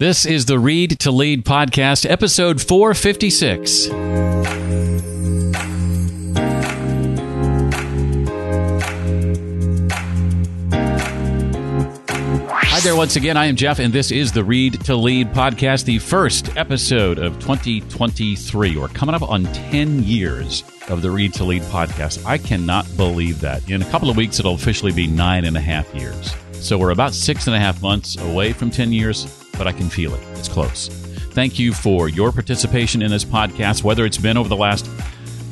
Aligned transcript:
This 0.00 0.24
is 0.24 0.46
the 0.46 0.58
Read 0.58 0.98
to 1.00 1.10
Lead 1.10 1.44
podcast, 1.44 2.08
episode 2.08 2.58
456. 2.58 3.88
Hi 12.62 12.80
there, 12.80 12.96
once 12.96 13.16
again. 13.16 13.36
I 13.36 13.44
am 13.44 13.56
Jeff, 13.56 13.78
and 13.78 13.92
this 13.92 14.10
is 14.10 14.32
the 14.32 14.42
Read 14.42 14.82
to 14.86 14.96
Lead 14.96 15.34
podcast, 15.34 15.84
the 15.84 15.98
first 15.98 16.56
episode 16.56 17.18
of 17.18 17.34
2023. 17.34 18.78
We're 18.78 18.88
coming 18.88 19.14
up 19.14 19.20
on 19.20 19.44
10 19.52 20.04
years 20.04 20.64
of 20.88 21.02
the 21.02 21.10
Read 21.10 21.34
to 21.34 21.44
Lead 21.44 21.60
podcast. 21.64 22.24
I 22.24 22.38
cannot 22.38 22.86
believe 22.96 23.38
that. 23.42 23.68
In 23.68 23.82
a 23.82 23.90
couple 23.90 24.08
of 24.08 24.16
weeks, 24.16 24.38
it'll 24.38 24.54
officially 24.54 24.92
be 24.92 25.06
nine 25.06 25.44
and 25.44 25.58
a 25.58 25.60
half 25.60 25.94
years. 25.94 26.34
So 26.52 26.78
we're 26.78 26.92
about 26.92 27.12
six 27.12 27.46
and 27.48 27.54
a 27.54 27.60
half 27.60 27.82
months 27.82 28.16
away 28.16 28.54
from 28.54 28.70
10 28.70 28.94
years, 28.94 29.26
but 29.60 29.66
I 29.66 29.72
can 29.72 29.90
feel 29.90 30.14
it. 30.14 30.20
It's 30.36 30.48
close. 30.48 30.88
Thank 31.34 31.58
you 31.58 31.74
for 31.74 32.08
your 32.08 32.32
participation 32.32 33.02
in 33.02 33.10
this 33.10 33.26
podcast, 33.26 33.84
whether 33.84 34.06
it's 34.06 34.16
been 34.16 34.38
over 34.38 34.48
the 34.48 34.56
last 34.56 34.88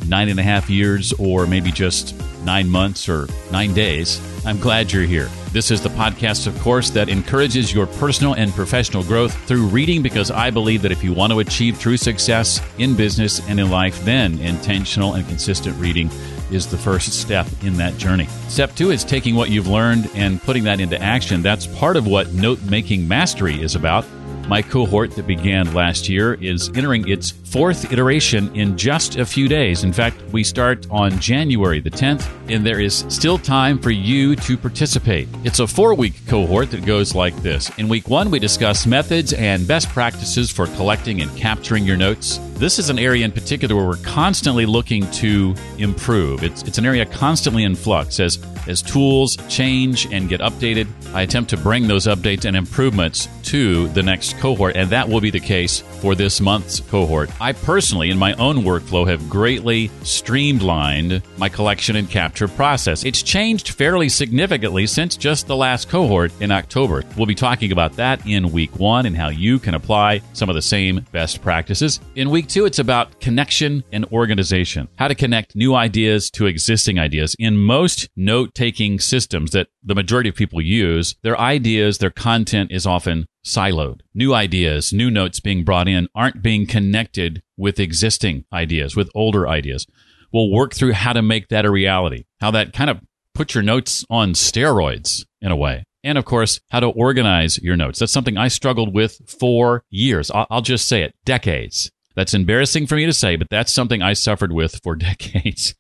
nine 0.07 0.31
and 0.31 0.41
a 0.41 0.43
half 0.43 0.71
years 0.71 1.13
or 1.19 1.47
maybe 1.47 1.71
just 1.71 2.15
nine 2.43 2.71
months 2.71 3.07
or 3.07 3.29
nine 3.53 3.75
days. 3.75 4.19
I'm 4.47 4.59
glad 4.59 4.91
you're 4.91 5.03
here. 5.03 5.29
This 5.53 5.71
is 5.71 5.83
the 5.83 5.91
podcast, 5.91 6.47
of 6.47 6.59
course, 6.61 6.89
that 6.91 7.11
encourages 7.11 7.75
your 7.75 7.87
personal 7.87 8.35
and 8.35 8.51
professional 8.55 9.03
growth 9.03 9.37
through 9.47 9.67
reading 9.67 10.03
because 10.03 10.31
I 10.31 10.49
believe 10.49 10.81
that 10.81 10.93
if 10.93 11.05
you 11.05 11.13
want 11.13 11.35
to 11.35 11.41
achieve 11.41 11.79
true 11.79 11.99
success 11.99 12.63
in 12.79 12.97
business 12.97 13.47
and 13.47 13.61
in 13.61 13.71
life, 13.71 14.03
then 14.07 14.39
intentional 14.39 15.17
and 15.17 15.29
consistent 15.29 15.77
reading 15.79 16.09
is 16.51 16.67
the 16.67 16.79
first 16.79 17.13
step 17.13 17.47
in 17.63 17.77
that 17.77 17.97
journey. 17.97 18.27
Step 18.49 18.75
two 18.75 18.91
is 18.91 19.05
taking 19.05 19.35
what 19.35 19.51
you've 19.51 19.69
learned 19.69 20.11
and 20.15 20.43
putting 20.43 20.65
that 20.65 20.81
into 20.81 21.01
action. 21.01 21.43
That's 21.43 21.67
part 21.67 21.97
of 21.97 22.07
what 22.07 22.33
note 22.33 22.61
making 22.63 23.07
mastery 23.07 23.61
is 23.61 23.75
about. 23.75 24.05
My 24.49 24.63
cohort 24.63 25.11
that 25.17 25.27
began 25.27 25.75
last 25.75 26.09
year 26.09 26.35
is 26.35 26.71
entering 26.75 27.07
its 27.07 27.33
fourth 27.51 27.91
iteration 27.93 28.55
in 28.55 28.77
just 28.77 29.17
a 29.17 29.25
few 29.25 29.49
days. 29.49 29.83
In 29.83 29.93
fact, 29.93 30.21
we 30.33 30.45
start 30.45 30.87
on 30.91 31.19
January 31.19 31.81
the 31.81 31.91
10th, 31.91 32.29
and 32.51 32.65
there 32.65 32.81
is 32.81 33.07
still 33.09 33.39
time 33.39 33.79
for 33.79 33.91
you 33.91 34.37
to 34.37 34.57
participate. 34.57 35.29
It's 35.45 35.59
a 35.59 35.67
four 35.67 35.95
week 35.95 36.15
cohort 36.27 36.71
that 36.73 36.85
goes 36.85 37.15
like 37.15 37.35
this. 37.37 37.71
In 37.79 37.89
week 37.89 38.09
one, 38.09 38.31
we 38.31 38.39
discuss 38.39 38.87
methods 38.87 39.33
and 39.33 39.67
best 39.67 39.89
practices 39.89 40.51
for 40.51 40.67
collecting 40.67 41.23
and 41.23 41.35
capturing 41.37 41.85
your 41.85 41.97
notes. 41.97 42.39
This 42.59 42.79
is 42.79 42.91
an 42.91 42.99
area 42.99 43.25
in 43.25 43.33
particular 43.33 43.77
where 43.77 43.87
we're 43.87 43.97
constantly 43.99 44.67
looking 44.67 45.09
to 45.13 45.55
improve. 45.79 46.43
It's, 46.43 46.63
it's 46.65 46.77
an 46.77 46.85
area 46.85 47.07
constantly 47.07 47.63
in 47.63 47.77
flux 47.77 48.19
as, 48.21 48.39
as 48.67 48.83
tools 48.83 49.39
change 49.49 50.13
and 50.13 50.29
get 50.29 50.41
updated. 50.41 50.89
I 51.15 51.23
attempt 51.23 51.51
to 51.51 51.57
bring 51.57 51.87
those 51.87 52.07
updates 52.07 52.45
and 52.45 52.57
improvements 52.57 53.29
to 53.45 53.89
the 53.89 54.03
next 54.03 54.39
cohort, 54.39 54.77
and 54.77 54.91
that 54.91 55.09
will 55.09 55.21
be 55.21 55.31
the 55.31 55.41
case 55.41 55.81
for 56.01 56.15
this 56.15 56.41
month's 56.41 56.81
cohort. 56.81 57.31
I 57.41 57.53
personally, 57.53 58.11
in 58.11 58.19
my 58.19 58.33
own 58.35 58.65
workflow, 58.65 59.07
have 59.07 59.31
greatly 59.31 59.93
streamlined 60.03 61.23
my 61.37 61.49
collection 61.49 61.95
and 61.95 62.11
capture 62.11 62.49
process. 62.49 63.05
It's 63.05 63.23
changed 63.23 63.69
fairly 63.69 64.09
significantly 64.09 64.89
since 64.89 65.17
just 65.17 65.47
the 65.47 65.55
last 65.55 65.89
cohort 65.89 66.33
in 66.41 66.51
October. 66.51 67.05
We'll 67.17 67.27
be 67.27 67.37
talking 67.37 67.71
about 67.71 67.93
that 67.95 68.27
in 68.27 68.51
week 68.51 68.77
one 68.81 69.07
and 69.07 69.17
how 69.17 69.29
you 69.29 69.61
can 69.61 69.75
apply 69.75 70.21
some 70.33 70.49
of 70.49 70.57
the 70.57 70.63
same 70.63 71.07
best 71.13 71.41
practices. 71.41 72.01
In 72.17 72.31
week 72.31 72.49
two, 72.49 72.67
it's 72.67 72.81
about 72.81 73.21
connection 73.21 73.85
and 73.93 74.05
organization, 74.07 74.89
how 74.97 75.07
to 75.07 75.15
connect 75.15 75.55
new 75.55 75.77
ideas 75.77 76.31
to 76.33 76.47
existing 76.47 76.99
ideas. 76.99 77.37
In 77.39 77.57
most 77.57 78.09
note 78.17 78.53
taking 78.55 78.99
systems 78.99 79.53
that 79.53 79.69
the 79.85 79.95
majority 79.95 80.29
of 80.29 80.35
people 80.35 80.61
use, 80.61 81.15
their 81.23 81.39
ideas, 81.39 81.99
their 81.99 82.11
content 82.11 82.73
is 82.73 82.85
often 82.85 83.27
siloed. 83.49 84.01
New 84.15 84.35
ideas, 84.35 84.93
new 84.93 85.11
notes 85.11 85.41
being 85.41 85.65
brought 85.65 85.89
in 85.89 86.09
aren't 86.15 86.43
being 86.43 86.67
connected 86.67 87.43
with 87.57 87.81
existing 87.81 88.45
ideas, 88.53 88.95
with 88.95 89.11
older 89.15 89.49
ideas. 89.49 89.87
We'll 90.33 90.51
work 90.51 90.75
through 90.75 90.93
how 90.93 91.13
to 91.13 91.23
make 91.23 91.49
that 91.49 91.65
a 91.65 91.71
reality, 91.71 92.25
how 92.41 92.51
that 92.53 92.73
kind 92.73 92.91
of 92.91 93.01
puts 93.35 93.55
your 93.55 93.63
notes 93.63 94.05
on 94.11 94.33
steroids 94.33 95.25
in 95.41 95.51
a 95.51 95.57
way. 95.57 95.85
And 96.05 96.19
of 96.19 96.25
course, 96.25 96.61
how 96.71 96.81
to 96.81 96.89
organize 96.89 97.59
your 97.59 97.77
notes. 97.77 97.99
That's 97.99 98.13
something 98.13 98.37
I 98.37 98.49
struggled 98.49 98.95
with 98.95 99.21
for 99.27 99.85
years. 99.91 100.31
I'll, 100.33 100.61
just 100.61 100.87
say 100.87 101.03
it, 101.03 101.15
decades. 101.25 101.91
That's 102.15 102.35
embarrassing 102.35 102.87
for 102.87 102.97
me 102.97 103.07
to 103.07 103.13
say, 103.13 103.37
but 103.37 103.49
that's 103.51 103.73
something 103.73 104.03
I 104.03 104.13
suffered 104.13 104.53
with 104.53 104.81
for 104.83 104.97
decades 104.97 105.75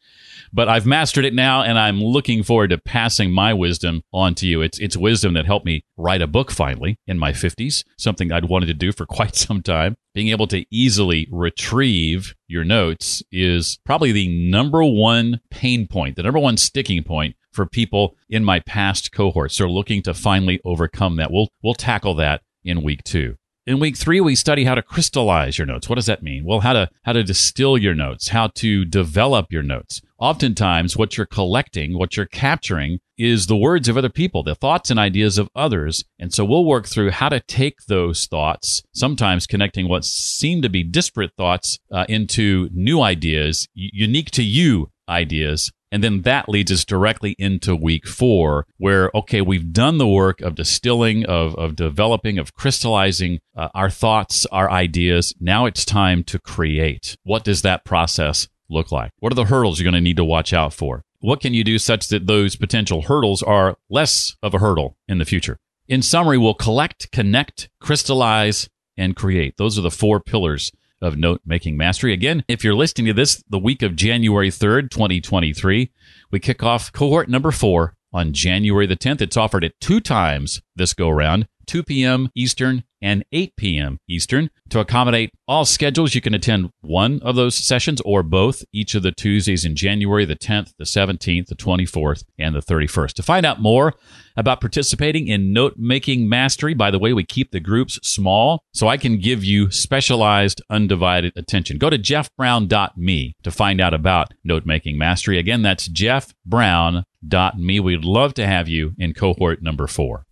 but 0.52 0.68
I've 0.68 0.86
mastered 0.86 1.24
it 1.24 1.34
now 1.34 1.62
and 1.62 1.78
I'm 1.78 2.00
looking 2.00 2.42
forward 2.42 2.70
to 2.70 2.78
passing 2.78 3.30
my 3.30 3.52
wisdom 3.54 4.02
on 4.12 4.34
to 4.36 4.46
you. 4.46 4.60
It's, 4.62 4.78
it's 4.78 4.96
wisdom 4.96 5.34
that 5.34 5.46
helped 5.46 5.66
me 5.66 5.84
write 5.96 6.22
a 6.22 6.26
book 6.26 6.50
finally 6.50 6.98
in 7.06 7.18
my 7.18 7.32
50s, 7.32 7.84
something 7.96 8.32
I'd 8.32 8.46
wanted 8.46 8.66
to 8.66 8.74
do 8.74 8.92
for 8.92 9.06
quite 9.18 9.34
some 9.34 9.62
time. 9.62 9.96
Being 10.14 10.28
able 10.28 10.46
to 10.48 10.64
easily 10.70 11.28
retrieve 11.30 12.34
your 12.48 12.64
notes 12.64 13.22
is 13.30 13.78
probably 13.84 14.12
the 14.12 14.50
number 14.50 14.82
one 14.84 15.40
pain 15.50 15.86
point, 15.86 16.16
the 16.16 16.22
number 16.22 16.40
one 16.40 16.56
sticking 16.56 17.04
point 17.04 17.36
for 17.52 17.66
people 17.66 18.16
in 18.28 18.44
my 18.44 18.60
past 18.60 19.12
cohorts. 19.12 19.60
are 19.60 19.68
looking 19.68 20.02
to 20.02 20.14
finally 20.14 20.60
overcome 20.64 21.16
that. 21.16 21.30
We'll, 21.30 21.48
we'll 21.62 21.74
tackle 21.74 22.14
that 22.14 22.42
in 22.64 22.82
week 22.82 23.04
two. 23.04 23.36
In 23.66 23.80
week 23.80 23.98
three, 23.98 24.20
we 24.20 24.34
study 24.34 24.64
how 24.64 24.74
to 24.74 24.82
crystallize 24.82 25.58
your 25.58 25.66
notes. 25.66 25.88
What 25.90 25.96
does 25.96 26.06
that 26.06 26.22
mean? 26.22 26.44
Well, 26.46 26.60
how 26.60 26.72
to, 26.72 26.88
how 27.02 27.12
to 27.12 27.22
distill 27.22 27.76
your 27.76 27.94
notes, 27.94 28.28
how 28.28 28.46
to 28.54 28.86
develop 28.86 29.52
your 29.52 29.62
notes. 29.62 30.00
Oftentimes, 30.18 30.96
what 30.96 31.16
you're 31.16 31.26
collecting, 31.26 31.96
what 31.96 32.16
you're 32.16 32.26
capturing 32.26 32.98
is 33.16 33.46
the 33.46 33.56
words 33.56 33.88
of 33.88 33.96
other 33.96 34.08
people, 34.08 34.42
the 34.42 34.54
thoughts 34.54 34.90
and 34.90 34.98
ideas 34.98 35.38
of 35.38 35.48
others. 35.54 36.04
And 36.18 36.32
so 36.32 36.44
we'll 36.44 36.64
work 36.64 36.86
through 36.86 37.10
how 37.10 37.28
to 37.28 37.40
take 37.40 37.76
those 37.86 38.26
thoughts, 38.26 38.82
sometimes 38.94 39.46
connecting 39.46 39.88
what 39.88 40.04
seem 40.04 40.62
to 40.62 40.68
be 40.68 40.82
disparate 40.82 41.32
thoughts 41.36 41.78
uh, 41.92 42.04
into 42.08 42.68
new 42.72 43.00
ideas, 43.00 43.68
unique 43.74 44.30
to 44.32 44.42
you 44.42 44.90
ideas 45.08 45.70
and 45.90 46.04
then 46.04 46.22
that 46.22 46.48
leads 46.48 46.70
us 46.70 46.84
directly 46.84 47.34
into 47.38 47.74
week 47.74 48.06
four, 48.06 48.66
where, 48.76 49.10
okay, 49.14 49.40
we've 49.40 49.72
done 49.72 49.98
the 49.98 50.06
work 50.06 50.40
of 50.40 50.54
distilling, 50.54 51.24
of, 51.24 51.54
of 51.54 51.76
developing, 51.76 52.38
of 52.38 52.54
crystallizing 52.54 53.40
uh, 53.56 53.68
our 53.74 53.88
thoughts, 53.88 54.44
our 54.46 54.70
ideas. 54.70 55.32
Now 55.40 55.64
it's 55.66 55.84
time 55.84 56.24
to 56.24 56.38
create. 56.38 57.16
What 57.22 57.44
does 57.44 57.62
that 57.62 57.84
process 57.84 58.48
look 58.70 58.92
like? 58.92 59.12
What 59.18 59.32
are 59.32 59.36
the 59.36 59.44
hurdles 59.44 59.78
you're 59.78 59.84
going 59.84 59.94
to 59.94 60.00
need 60.00 60.16
to 60.16 60.24
watch 60.24 60.52
out 60.52 60.72
for? 60.72 61.04
What 61.20 61.40
can 61.40 61.54
you 61.54 61.64
do 61.64 61.78
such 61.78 62.08
that 62.08 62.26
those 62.26 62.56
potential 62.56 63.02
hurdles 63.02 63.42
are 63.42 63.76
less 63.90 64.36
of 64.42 64.54
a 64.54 64.58
hurdle 64.58 64.96
in 65.08 65.18
the 65.18 65.24
future? 65.24 65.58
In 65.88 66.02
summary, 66.02 66.38
we'll 66.38 66.54
collect, 66.54 67.10
connect, 67.10 67.70
crystallize, 67.80 68.68
and 68.96 69.16
create. 69.16 69.56
Those 69.56 69.78
are 69.78 69.82
the 69.82 69.90
four 69.90 70.20
pillars 70.20 70.70
of 71.00 71.16
note 71.16 71.40
making 71.46 71.76
mastery. 71.76 72.12
Again, 72.12 72.44
if 72.48 72.62
you're 72.62 72.74
listening 72.74 73.06
to 73.06 73.14
this 73.14 73.42
the 73.48 73.58
week 73.58 73.82
of 73.82 73.96
January 73.96 74.50
3rd, 74.50 74.90
2023, 74.90 75.90
we 76.30 76.40
kick 76.40 76.62
off 76.62 76.92
cohort 76.92 77.28
number 77.28 77.50
four 77.50 77.94
on 78.12 78.32
January 78.32 78.86
the 78.86 78.96
10th. 78.96 79.20
It's 79.20 79.36
offered 79.36 79.64
at 79.64 79.78
two 79.80 80.00
times 80.00 80.60
this 80.76 80.94
go 80.94 81.08
around, 81.08 81.46
2 81.68 81.84
p.m. 81.84 82.30
Eastern 82.34 82.82
and 83.00 83.24
8 83.32 83.56
p.m. 83.56 84.00
Eastern. 84.08 84.50
To 84.70 84.80
accommodate 84.80 85.30
all 85.46 85.64
schedules, 85.64 86.14
you 86.14 86.20
can 86.20 86.34
attend 86.34 86.70
one 86.80 87.20
of 87.22 87.36
those 87.36 87.54
sessions 87.54 88.00
or 88.04 88.22
both 88.22 88.64
each 88.72 88.94
of 88.94 89.02
the 89.02 89.12
Tuesdays 89.12 89.64
in 89.64 89.76
January, 89.76 90.24
the 90.24 90.36
10th, 90.36 90.74
the 90.78 90.84
17th, 90.84 91.46
the 91.46 91.54
24th, 91.54 92.24
and 92.38 92.54
the 92.54 92.60
31st. 92.60 93.14
To 93.14 93.22
find 93.22 93.46
out 93.46 93.60
more 93.60 93.94
about 94.36 94.60
participating 94.60 95.28
in 95.28 95.52
note 95.52 95.74
making 95.76 96.28
mastery, 96.28 96.74
by 96.74 96.90
the 96.90 96.98
way, 96.98 97.12
we 97.12 97.24
keep 97.24 97.50
the 97.50 97.60
groups 97.60 97.98
small 98.02 98.62
so 98.72 98.88
I 98.88 98.96
can 98.96 99.18
give 99.18 99.44
you 99.44 99.70
specialized, 99.70 100.62
undivided 100.68 101.32
attention. 101.36 101.78
Go 101.78 101.90
to 101.90 101.98
jeffbrown.me 101.98 103.36
to 103.42 103.50
find 103.50 103.80
out 103.80 103.94
about 103.94 104.34
note 104.44 104.66
making 104.66 104.98
mastery. 104.98 105.38
Again, 105.38 105.62
that's 105.62 105.88
jeffbrown.me. 105.88 107.80
We'd 107.80 108.04
love 108.04 108.34
to 108.34 108.46
have 108.46 108.68
you 108.68 108.94
in 108.98 109.14
cohort 109.14 109.62
number 109.62 109.86
four. 109.86 110.24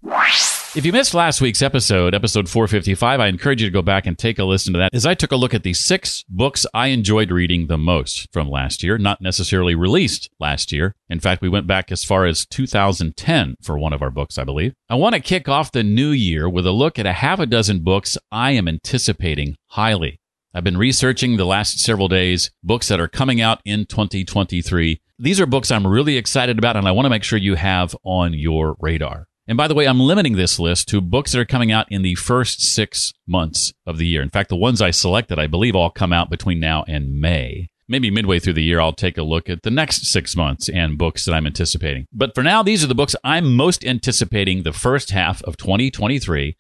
If 0.77 0.85
you 0.85 0.93
missed 0.93 1.15
last 1.15 1.41
week's 1.41 1.63
episode, 1.63 2.15
episode 2.15 2.51
455, 2.51 3.19
I 3.19 3.29
encourage 3.29 3.63
you 3.63 3.67
to 3.67 3.73
go 3.73 3.81
back 3.81 4.05
and 4.05 4.19
take 4.19 4.39
a 4.39 4.45
listen 4.45 4.75
to 4.75 4.79
that 4.81 4.93
as 4.93 5.07
I 5.07 5.15
took 5.15 5.33
a 5.33 5.37
look 5.37 5.55
at 5.55 5.63
the 5.63 5.73
six 5.73 6.23
books 6.29 6.67
I 6.75 6.89
enjoyed 6.89 7.31
reading 7.31 7.67
the 7.67 7.79
most 7.79 8.31
from 8.31 8.51
last 8.51 8.83
year, 8.83 8.99
not 8.99 9.23
necessarily 9.23 9.75
released 9.75 10.29
last 10.39 10.73
year. 10.73 10.95
In 11.09 11.19
fact, 11.19 11.41
we 11.41 11.49
went 11.49 11.67
back 11.67 11.91
as 11.91 12.05
far 12.05 12.27
as 12.27 12.45
2010 12.45 13.55
for 13.63 13.79
one 13.79 13.95
of 13.95 14.03
our 14.03 14.11
books, 14.11 14.37
I 14.37 14.45
believe. 14.45 14.75
I 14.91 14.97
want 14.97 15.15
to 15.15 15.21
kick 15.23 15.49
off 15.49 15.73
the 15.73 15.83
new 15.83 16.11
year 16.11 16.47
with 16.47 16.67
a 16.67 16.73
look 16.73 16.99
at 16.99 17.07
a 17.07 17.15
half 17.15 17.41
a 17.41 17.47
dozen 17.47 17.79
books 17.79 18.19
I 18.31 18.51
am 18.51 18.69
anticipating 18.69 19.57
highly. 19.69 20.21
I've 20.53 20.65
been 20.65 20.77
researching 20.77 21.39
the 21.39 21.47
last 21.47 21.81
several 21.81 22.09
days 22.09 22.51
books 22.63 22.89
that 22.89 23.01
are 23.01 23.09
coming 23.09 23.41
out 23.41 23.63
in 23.65 23.87
2023. 23.87 25.01
These 25.19 25.41
are 25.41 25.47
books 25.47 25.71
I'm 25.71 25.87
really 25.87 26.19
excited 26.19 26.59
about 26.59 26.77
and 26.77 26.87
I 26.87 26.93
want 26.93 27.07
to 27.07 27.11
make 27.11 27.25
sure 27.25 27.39
you 27.39 27.55
have 27.55 27.97
on 28.05 28.35
your 28.35 28.77
radar. 28.79 29.27
And 29.49 29.57
by 29.57 29.69
the 29.69 29.75
way, 29.75 29.87
I'm 29.87 30.01
limiting 30.01 30.35
this 30.35 30.59
list 30.59 30.89
to 30.89 31.01
books 31.01 31.33
that 31.33 31.41
are 31.41 31.45
coming 31.45 31.71
out 31.71 31.87
in 31.91 32.03
the 32.03 32.17
first 32.17 32.61
six 32.61 33.13
months 33.27 33.73
of 33.87 33.99
the 33.99 34.07
year. 34.07 34.21
In 34.23 34.31
fact, 34.31 34.49
the 34.49 34.57
ones 34.57 34.83
I 34.83 34.91
selected, 34.91 35.39
I 35.39 35.47
believe, 35.47 35.77
all 35.77 35.91
come 35.91 36.13
out 36.13 36.31
between 36.31 36.59
now 36.59 36.85
and 36.89 37.21
May. 37.21 37.69
Maybe 37.89 38.11
midway 38.11 38.41
through 38.41 38.55
the 38.55 38.65
year, 38.65 38.81
I'll 38.81 38.93
take 38.93 39.17
a 39.17 39.23
look 39.23 39.49
at 39.49 39.63
the 39.63 39.71
next 39.71 40.07
six 40.07 40.35
months 40.35 40.69
and 40.69 40.99
books 40.99 41.25
that 41.25 41.33
I'm 41.33 41.47
anticipating. 41.47 42.07
But 42.13 42.35
for 42.35 42.43
now, 42.43 42.65
these 42.65 42.83
are 42.83 42.89
the 42.89 42.97
books 42.97 43.15
I'm 43.23 43.55
most 43.55 43.85
anticipating 43.85 44.65
the 44.65 44.73
first 44.73 45.11
half 45.11 45.41
of 45.45 45.57
2023 45.57 46.57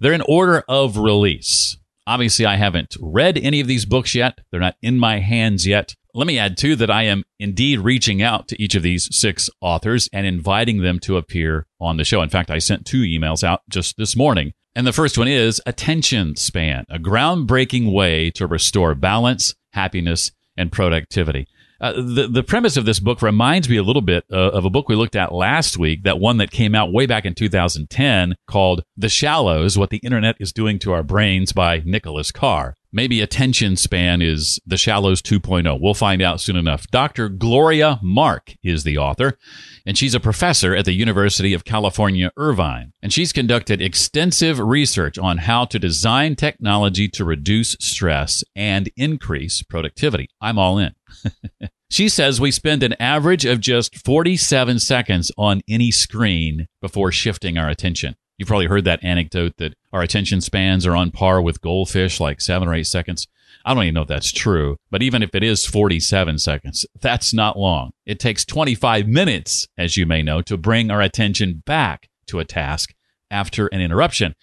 They're 0.00 0.14
in 0.14 0.22
order 0.22 0.64
of 0.68 0.96
release. 0.96 1.76
Obviously, 2.06 2.46
I 2.46 2.56
haven't 2.56 2.96
read 2.98 3.36
any 3.36 3.60
of 3.60 3.66
these 3.66 3.84
books 3.84 4.14
yet. 4.14 4.40
They're 4.50 4.58
not 4.58 4.76
in 4.80 4.98
my 4.98 5.18
hands 5.20 5.66
yet. 5.66 5.94
Let 6.14 6.26
me 6.26 6.38
add, 6.38 6.58
too, 6.58 6.76
that 6.76 6.90
I 6.90 7.04
am 7.04 7.24
indeed 7.38 7.80
reaching 7.80 8.20
out 8.20 8.48
to 8.48 8.62
each 8.62 8.74
of 8.74 8.82
these 8.82 9.08
six 9.16 9.48
authors 9.62 10.10
and 10.12 10.26
inviting 10.26 10.82
them 10.82 10.98
to 11.00 11.16
appear 11.16 11.66
on 11.80 11.96
the 11.96 12.04
show. 12.04 12.20
In 12.20 12.28
fact, 12.28 12.50
I 12.50 12.58
sent 12.58 12.84
two 12.84 13.02
emails 13.02 13.42
out 13.42 13.62
just 13.70 13.96
this 13.96 14.14
morning. 14.14 14.52
And 14.74 14.86
the 14.86 14.92
first 14.92 15.16
one 15.16 15.28
is 15.28 15.60
Attention 15.64 16.36
Span, 16.36 16.84
a 16.90 16.98
groundbreaking 16.98 17.92
way 17.92 18.30
to 18.32 18.46
restore 18.46 18.94
balance, 18.94 19.54
happiness, 19.72 20.32
and 20.56 20.70
productivity. 20.70 21.46
Uh, 21.80 21.94
the 21.94 22.28
the 22.30 22.44
premise 22.44 22.76
of 22.76 22.84
this 22.84 23.00
book 23.00 23.22
reminds 23.22 23.68
me 23.68 23.76
a 23.76 23.82
little 23.82 24.02
bit 24.02 24.24
uh, 24.30 24.36
of 24.36 24.64
a 24.64 24.70
book 24.70 24.88
we 24.88 24.94
looked 24.94 25.16
at 25.16 25.32
last 25.32 25.76
week, 25.76 26.04
that 26.04 26.20
one 26.20 26.36
that 26.36 26.52
came 26.52 26.76
out 26.76 26.92
way 26.92 27.06
back 27.06 27.24
in 27.24 27.34
2010 27.34 28.36
called 28.46 28.84
The 28.96 29.08
Shallows: 29.08 29.76
What 29.76 29.90
the 29.90 30.00
Internet 30.04 30.36
is 30.38 30.52
Doing 30.52 30.78
to 30.80 30.92
Our 30.92 31.02
Brains 31.02 31.52
by 31.52 31.82
Nicholas 31.84 32.30
Carr. 32.30 32.76
Maybe 32.94 33.22
attention 33.22 33.76
span 33.76 34.20
is 34.20 34.60
The 34.66 34.76
Shallows 34.76 35.22
2.0. 35.22 35.80
We'll 35.80 35.94
find 35.94 36.20
out 36.20 36.42
soon 36.42 36.56
enough. 36.56 36.86
Dr. 36.90 37.30
Gloria 37.30 37.98
Mark 38.02 38.54
is 38.62 38.84
the 38.84 38.98
author 38.98 39.38
and 39.86 39.96
she's 39.96 40.14
a 40.14 40.20
professor 40.20 40.76
at 40.76 40.84
the 40.84 40.92
University 40.92 41.54
of 41.54 41.64
California, 41.64 42.30
Irvine. 42.36 42.92
And 43.02 43.10
she's 43.10 43.32
conducted 43.32 43.80
extensive 43.80 44.58
research 44.58 45.18
on 45.18 45.38
how 45.38 45.64
to 45.66 45.78
design 45.78 46.36
technology 46.36 47.08
to 47.08 47.24
reduce 47.24 47.76
stress 47.80 48.44
and 48.54 48.90
increase 48.96 49.62
productivity. 49.62 50.28
I'm 50.40 50.58
all 50.58 50.78
in. 50.78 50.92
she 51.90 52.10
says 52.10 52.40
we 52.40 52.50
spend 52.50 52.82
an 52.82 52.94
average 53.00 53.46
of 53.46 53.60
just 53.60 54.04
47 54.04 54.78
seconds 54.78 55.32
on 55.38 55.62
any 55.66 55.90
screen 55.90 56.68
before 56.82 57.10
shifting 57.10 57.56
our 57.56 57.68
attention. 57.70 58.16
You've 58.38 58.48
probably 58.48 58.66
heard 58.66 58.84
that 58.84 59.04
anecdote 59.04 59.56
that 59.58 59.74
our 59.92 60.02
attention 60.02 60.40
spans 60.40 60.86
are 60.86 60.96
on 60.96 61.10
par 61.10 61.40
with 61.40 61.60
goldfish, 61.60 62.18
like 62.20 62.40
seven 62.40 62.68
or 62.68 62.74
eight 62.74 62.86
seconds. 62.86 63.26
I 63.64 63.74
don't 63.74 63.84
even 63.84 63.94
know 63.94 64.02
if 64.02 64.08
that's 64.08 64.32
true, 64.32 64.76
but 64.90 65.02
even 65.02 65.22
if 65.22 65.34
it 65.34 65.42
is 65.42 65.66
47 65.66 66.38
seconds, 66.38 66.86
that's 67.00 67.32
not 67.32 67.58
long. 67.58 67.92
It 68.06 68.18
takes 68.18 68.44
25 68.44 69.06
minutes, 69.06 69.68
as 69.78 69.96
you 69.96 70.06
may 70.06 70.22
know, 70.22 70.42
to 70.42 70.56
bring 70.56 70.90
our 70.90 71.00
attention 71.00 71.62
back 71.64 72.08
to 72.26 72.40
a 72.40 72.44
task 72.44 72.94
after 73.30 73.66
an 73.68 73.80
interruption. 73.80 74.34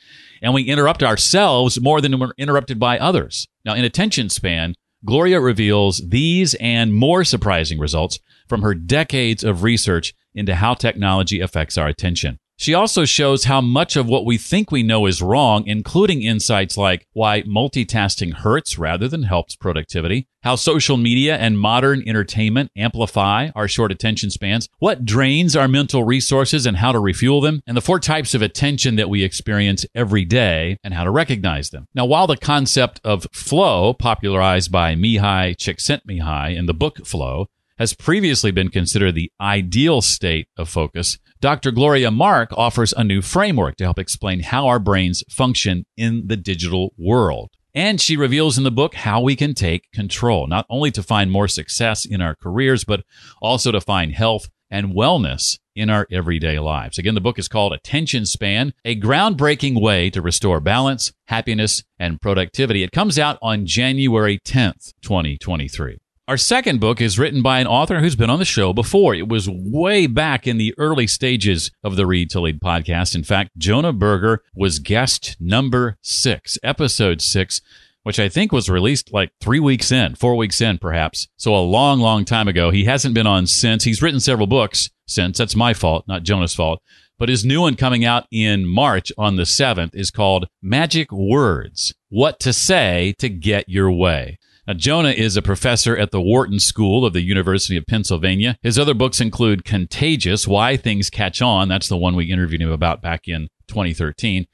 And 0.41 0.53
we 0.53 0.63
interrupt 0.63 1.03
ourselves 1.03 1.79
more 1.81 2.01
than 2.01 2.19
we're 2.19 2.31
interrupted 2.37 2.79
by 2.79 2.97
others. 2.97 3.47
Now, 3.65 3.75
in 3.75 3.83
attention 3.83 4.29
span, 4.29 4.75
Gloria 5.05 5.39
reveals 5.39 6.01
these 6.05 6.55
and 6.55 6.93
more 6.93 7.23
surprising 7.23 7.79
results 7.79 8.19
from 8.47 8.61
her 8.61 8.73
decades 8.73 9.43
of 9.43 9.63
research 9.63 10.13
into 10.33 10.55
how 10.55 10.73
technology 10.73 11.39
affects 11.39 11.77
our 11.77 11.87
attention. 11.87 12.39
She 12.59 12.73
also 12.73 13.05
shows 13.05 13.45
how 13.45 13.61
much 13.61 13.95
of 13.95 14.05
what 14.05 14.25
we 14.25 14.37
think 14.37 14.69
we 14.69 14.83
know 14.83 15.05
is 15.05 15.21
wrong, 15.21 15.65
including 15.65 16.23
insights 16.23 16.75
like 16.75 17.07
why 17.13 17.43
multitasking 17.43 18.33
hurts 18.33 18.77
rather 18.77 19.07
than 19.07 19.23
helps 19.23 19.55
productivity, 19.55 20.27
how 20.43 20.57
social 20.57 20.97
media 20.97 21.37
and 21.37 21.57
modern 21.57 22.03
entertainment 22.05 22.69
amplify 22.75 23.51
our 23.55 23.69
short 23.69 23.93
attention 23.93 24.29
spans, 24.29 24.67
what 24.79 25.05
drains 25.05 25.55
our 25.55 25.69
mental 25.69 26.03
resources 26.03 26.65
and 26.65 26.75
how 26.75 26.91
to 26.91 26.99
refuel 26.99 27.39
them, 27.39 27.61
and 27.65 27.77
the 27.77 27.81
four 27.81 27.97
types 27.97 28.33
of 28.33 28.41
attention 28.41 28.97
that 28.97 29.09
we 29.09 29.23
experience 29.23 29.85
every 29.95 30.25
day 30.25 30.75
and 30.83 30.93
how 30.93 31.05
to 31.05 31.11
recognize 31.11 31.69
them. 31.69 31.87
Now, 31.95 32.03
while 32.03 32.27
the 32.27 32.35
concept 32.35 32.99
of 33.05 33.25
flow, 33.31 33.93
popularized 33.93 34.69
by 34.69 34.95
Mihaly 34.95 35.55
Csikszentmihalyi 35.55 36.57
in 36.57 36.65
the 36.65 36.73
book 36.73 37.05
Flow, 37.05 37.47
has 37.79 37.93
previously 37.93 38.51
been 38.51 38.69
considered 38.69 39.15
the 39.15 39.31
ideal 39.39 40.01
state 40.01 40.47
of 40.57 40.69
focus, 40.69 41.17
Dr. 41.39 41.71
Gloria 41.71 42.11
Mark 42.11 42.49
offers 42.57 42.93
a 42.93 43.03
new 43.05 43.21
framework 43.21 43.77
to 43.77 43.85
help 43.85 43.97
explain 43.97 44.41
how 44.41 44.67
our 44.67 44.79
brains 44.79 45.23
function 45.29 45.85
in 45.95 46.27
the 46.27 46.35
digital 46.35 46.93
world. 46.97 47.51
And 47.73 48.01
she 48.01 48.17
reveals 48.17 48.57
in 48.57 48.65
the 48.65 48.71
book 48.71 48.95
how 48.95 49.21
we 49.21 49.37
can 49.37 49.53
take 49.53 49.89
control, 49.93 50.47
not 50.47 50.65
only 50.69 50.91
to 50.91 51.03
find 51.03 51.31
more 51.31 51.47
success 51.47 52.05
in 52.05 52.19
our 52.19 52.35
careers, 52.35 52.83
but 52.83 53.05
also 53.41 53.71
to 53.71 53.79
find 53.79 54.11
health 54.11 54.49
and 54.69 54.93
wellness 54.93 55.57
in 55.75 55.89
our 55.89 56.05
everyday 56.11 56.59
lives. 56.59 56.97
Again, 56.97 57.15
the 57.15 57.21
book 57.21 57.39
is 57.39 57.47
called 57.47 57.71
Attention 57.71 58.25
Span, 58.25 58.73
a 58.83 58.99
groundbreaking 58.99 59.79
way 59.81 60.09
to 60.09 60.21
restore 60.21 60.59
balance, 60.59 61.13
happiness, 61.27 61.83
and 61.97 62.19
productivity. 62.19 62.83
It 62.83 62.91
comes 62.91 63.17
out 63.17 63.37
on 63.41 63.65
January 63.65 64.39
10th, 64.39 64.93
2023. 65.01 65.99
Our 66.29 66.37
second 66.37 66.79
book 66.79 67.01
is 67.01 67.17
written 67.17 67.41
by 67.41 67.59
an 67.59 67.65
author 67.65 68.01
who's 68.01 68.15
been 68.15 68.29
on 68.29 68.37
the 68.37 68.45
show 68.45 68.71
before. 68.71 69.15
It 69.15 69.27
was 69.27 69.49
way 69.49 70.05
back 70.05 70.45
in 70.45 70.59
the 70.59 70.75
early 70.77 71.07
stages 71.07 71.71
of 71.83 71.95
the 71.95 72.05
Read 72.05 72.29
to 72.29 72.39
Lead 72.39 72.61
podcast. 72.61 73.15
In 73.15 73.23
fact, 73.23 73.57
Jonah 73.57 73.91
Berger 73.91 74.43
was 74.53 74.77
guest 74.77 75.37
number 75.39 75.97
six, 76.03 76.59
episode 76.61 77.23
six, 77.23 77.61
which 78.03 78.19
I 78.19 78.29
think 78.29 78.51
was 78.51 78.69
released 78.69 79.11
like 79.11 79.31
three 79.41 79.59
weeks 79.59 79.91
in, 79.91 80.13
four 80.13 80.35
weeks 80.35 80.61
in, 80.61 80.77
perhaps. 80.77 81.27
So 81.35 81.55
a 81.55 81.65
long, 81.65 81.99
long 81.99 82.25
time 82.25 82.47
ago. 82.47 82.69
He 82.69 82.85
hasn't 82.85 83.15
been 83.15 83.25
on 83.25 83.47
since. 83.47 83.83
He's 83.83 84.03
written 84.03 84.19
several 84.19 84.45
books 84.45 84.91
since. 85.07 85.39
That's 85.39 85.55
my 85.55 85.73
fault, 85.73 86.07
not 86.07 86.21
Jonah's 86.21 86.53
fault. 86.53 86.79
But 87.17 87.29
his 87.29 87.43
new 87.43 87.61
one 87.61 87.73
coming 87.73 88.05
out 88.05 88.27
in 88.31 88.67
March 88.67 89.11
on 89.17 89.37
the 89.37 89.43
7th 89.45 89.95
is 89.95 90.11
called 90.11 90.47
Magic 90.61 91.11
Words 91.11 91.91
What 92.09 92.39
to 92.41 92.53
Say 92.53 93.15
to 93.17 93.29
Get 93.29 93.67
Your 93.67 93.91
Way. 93.91 94.37
Now, 94.69 94.75
Jonah 94.75 95.09
is 95.09 95.35
a 95.35 95.41
professor 95.41 95.97
at 95.97 96.11
the 96.11 96.21
Wharton 96.21 96.59
School 96.59 97.03
of 97.03 97.13
the 97.13 97.23
University 97.23 97.75
of 97.75 97.87
Pennsylvania. 97.87 98.55
His 98.61 98.77
other 98.77 98.93
books 98.93 99.19
include 99.19 99.65
Contagious, 99.65 100.47
Why 100.47 100.77
Things 100.77 101.09
Catch 101.09 101.41
On. 101.41 101.67
That's 101.67 101.87
the 101.87 101.97
one 101.97 102.15
we 102.15 102.31
interviewed 102.31 102.61
him 102.61 102.69
about 102.69 103.01
back 103.01 103.27
in 103.27 103.47
2013, 103.67 104.45